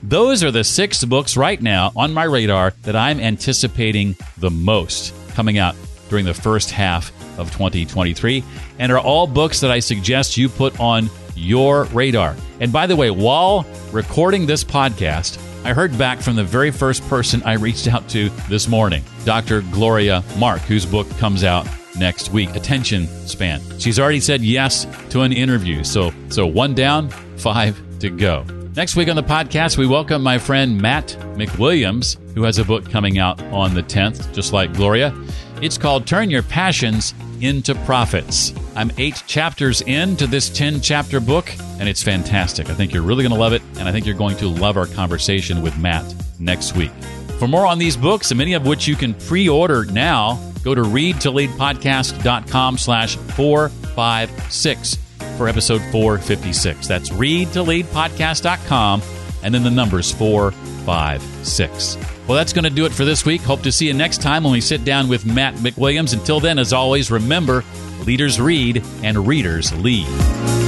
Those 0.02 0.42
are 0.42 0.50
the 0.50 0.64
six 0.64 1.02
books 1.04 1.36
right 1.36 1.60
now 1.60 1.92
on 1.96 2.12
my 2.12 2.24
radar 2.24 2.72
that 2.82 2.96
I'm 2.96 3.20
anticipating 3.20 4.16
the 4.38 4.50
most 4.50 5.14
coming 5.30 5.58
out 5.58 5.76
during 6.10 6.24
the 6.26 6.34
first 6.34 6.70
half 6.70 7.10
of 7.38 7.50
2023, 7.52 8.44
and 8.78 8.92
are 8.92 8.98
all 8.98 9.26
books 9.26 9.60
that 9.60 9.70
I 9.70 9.78
suggest 9.78 10.36
you 10.36 10.48
put 10.48 10.78
on 10.78 11.08
your 11.34 11.84
radar. 11.84 12.36
And 12.60 12.72
by 12.72 12.86
the 12.86 12.96
way, 12.96 13.10
while 13.10 13.64
recording 13.92 14.44
this 14.44 14.64
podcast, 14.64 15.38
I 15.64 15.72
heard 15.72 15.96
back 15.96 16.20
from 16.20 16.36
the 16.36 16.44
very 16.44 16.70
first 16.70 17.08
person 17.08 17.42
I 17.44 17.54
reached 17.54 17.88
out 17.88 18.06
to 18.10 18.28
this 18.50 18.68
morning, 18.68 19.02
Dr. 19.24 19.62
Gloria 19.70 20.22
Mark, 20.36 20.60
whose 20.62 20.84
book 20.84 21.08
comes 21.16 21.44
out 21.44 21.66
next 21.96 22.30
week. 22.30 22.54
Attention 22.54 23.06
span. 23.26 23.60
She's 23.78 23.98
already 23.98 24.20
said 24.20 24.42
yes 24.42 24.86
to 25.10 25.22
an 25.22 25.32
interview. 25.32 25.84
So 25.84 26.12
so 26.28 26.46
one 26.46 26.74
down, 26.74 27.08
five 27.36 27.80
to 28.00 28.10
go. 28.10 28.44
Next 28.74 28.96
week 28.96 29.08
on 29.08 29.16
the 29.16 29.22
podcast, 29.22 29.76
we 29.76 29.86
welcome 29.86 30.22
my 30.22 30.38
friend 30.38 30.80
Matt 30.80 31.08
McWilliams, 31.34 32.16
who 32.34 32.42
has 32.44 32.58
a 32.58 32.64
book 32.64 32.88
coming 32.90 33.18
out 33.18 33.42
on 33.52 33.74
the 33.74 33.82
10th, 33.82 34.32
just 34.32 34.54
like 34.54 34.72
Gloria. 34.72 35.14
It's 35.60 35.76
called 35.76 36.06
Turn 36.06 36.30
Your 36.30 36.42
Passions 36.42 37.12
into 37.42 37.74
Profits. 37.84 38.54
I'm 38.74 38.90
eight 38.96 39.22
chapters 39.26 39.82
into 39.82 40.26
this 40.26 40.48
10 40.48 40.80
chapter 40.80 41.20
book, 41.20 41.52
and 41.78 41.86
it's 41.86 42.02
fantastic. 42.02 42.70
I 42.70 42.74
think 42.74 42.94
you're 42.94 43.02
really 43.02 43.22
going 43.22 43.34
to 43.34 43.38
love 43.38 43.52
it, 43.52 43.60
and 43.78 43.86
I 43.86 43.92
think 43.92 44.06
you're 44.06 44.14
going 44.16 44.38
to 44.38 44.48
love 44.48 44.78
our 44.78 44.86
conversation 44.86 45.60
with 45.60 45.76
Matt 45.76 46.14
next 46.38 46.74
week. 46.74 46.92
For 47.38 47.46
more 47.46 47.66
on 47.66 47.78
these 47.78 47.96
books, 47.96 48.30
and 48.30 48.38
many 48.38 48.54
of 48.54 48.64
which 48.64 48.88
you 48.88 48.96
can 48.96 49.12
pre-order 49.12 49.84
now, 49.84 50.40
go 50.62 50.74
to 50.74 50.82
readtoleadpodcast.com 50.82 52.78
slash 52.78 53.16
456 53.16 54.96
for 55.36 55.48
episode 55.48 55.82
456. 55.90 56.86
That's 56.86 57.10
readtoleadpodcast.com 57.10 59.02
and 59.42 59.54
then 59.54 59.62
the 59.62 59.70
numbers 59.70 60.12
456. 60.12 61.96
Well, 62.28 62.36
that's 62.36 62.52
going 62.52 62.64
to 62.64 62.70
do 62.70 62.84
it 62.84 62.92
for 62.92 63.04
this 63.04 63.24
week. 63.26 63.40
Hope 63.40 63.62
to 63.62 63.72
see 63.72 63.88
you 63.88 63.94
next 63.94 64.22
time 64.22 64.44
when 64.44 64.52
we 64.52 64.60
sit 64.60 64.84
down 64.84 65.08
with 65.08 65.26
Matt 65.26 65.54
McWilliams. 65.56 66.12
Until 66.12 66.38
then, 66.40 66.58
as 66.58 66.72
always, 66.72 67.10
remember 67.10 67.64
leaders 68.06 68.40
read 68.40 68.84
and 69.02 69.26
readers 69.26 69.72
lead. 69.74 70.61